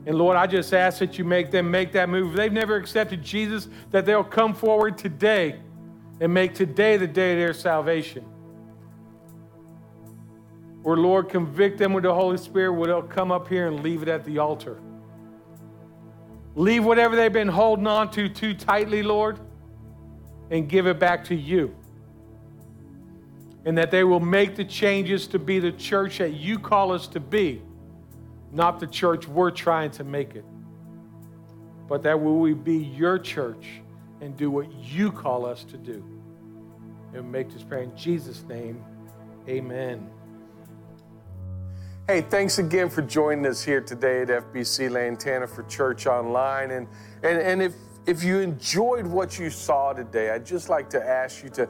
And 0.05 0.17
Lord, 0.17 0.36
I 0.36 0.47
just 0.47 0.74
ask 0.74 0.99
that 0.99 1.17
you 1.17 1.24
make 1.24 1.49
them 1.49 1.71
make 1.71 1.93
that 1.93 2.09
move. 2.09 2.34
They've 2.34 2.51
never 2.51 2.76
accepted 2.76 3.24
Jesus, 3.24 3.69
that 3.91 4.05
they'll 4.05 4.24
come 4.24 4.53
forward 4.53 4.97
today 4.97 5.59
and 6.19 6.34
make 6.34 6.53
today 6.53 6.97
the 6.97 7.07
day 7.07 7.34
of 7.34 7.39
their 7.39 7.53
salvation. 7.53 8.26
Or, 10.84 10.97
Lord, 10.97 11.30
convict 11.30 11.78
them 11.78 11.93
with 11.93 12.03
the 12.03 12.13
Holy 12.13 12.38
Spirit 12.38 12.74
where 12.74 12.88
they'll 12.88 13.01
come 13.01 13.32
up 13.32 13.47
here 13.47 13.67
and 13.67 13.82
leave 13.82 14.01
it 14.01 14.09
at 14.09 14.26
the 14.26 14.39
altar. 14.39 14.80
Leave 16.55 16.84
whatever 16.84 17.15
they've 17.15 17.34
been 17.34 17.47
holding 17.47 17.88
on 17.88 18.11
to 18.11 18.28
too 18.28 18.53
tightly, 18.53 19.01
Lord, 19.01 19.39
and 20.51 20.67
give 20.67 20.86
it 20.86 20.99
back 20.99 21.24
to 21.26 21.36
you 21.36 21.74
and 23.66 23.78
that 23.78 23.91
they 23.91 24.03
will 24.03 24.20
make 24.20 24.55
the 24.55 24.66
changes 24.66 25.28
to 25.28 25.39
be 25.39 25.59
the 25.59 25.72
church 25.72 26.18
that 26.18 26.34
you 26.34 26.59
call 26.59 26.91
us 26.91 27.07
to 27.07 27.20
be, 27.20 27.61
not 28.51 28.80
the 28.80 28.88
church 28.88 29.28
we're 29.28 29.51
trying 29.51 29.91
to 29.91 30.03
make 30.03 30.36
it. 30.36 30.45
But 31.88 32.03
that 32.03 32.20
will 32.20 32.39
we 32.39 32.53
be 32.53 32.78
your 32.78 33.20
church 33.20 33.82
and 34.22 34.36
do 34.36 34.49
what 34.49 34.72
you 34.74 35.11
call 35.11 35.45
us 35.45 35.64
to 35.66 35.78
do. 35.78 36.03
And 37.14 37.32
make 37.32 37.51
this 37.51 37.64
prayer 37.64 37.84
in 37.84 37.95
Jesus' 37.95 38.43
name. 38.43 38.84
Amen. 39.47 40.09
Hey, 42.07 42.22
thanks 42.22 42.57
again 42.59 42.89
for 42.89 43.01
joining 43.01 43.45
us 43.45 43.64
here 43.64 43.80
today 43.80 44.24
at 44.24 44.28
FBC 44.28 44.91
Lantana 44.91 45.47
for 45.47 45.64
Church 45.64 46.05
Online. 46.05 46.72
And, 46.72 46.88
and, 47.22 47.39
and 47.39 47.61
if, 47.61 47.76
if 48.05 48.24
you 48.24 48.39
enjoyed 48.39 49.07
what 49.07 49.39
you 49.39 49.49
saw 49.49 49.93
today, 49.93 50.32
I'd 50.32 50.45
just 50.45 50.68
like 50.68 50.89
to 50.89 51.01
ask 51.01 51.43
you 51.43 51.49
to 51.51 51.70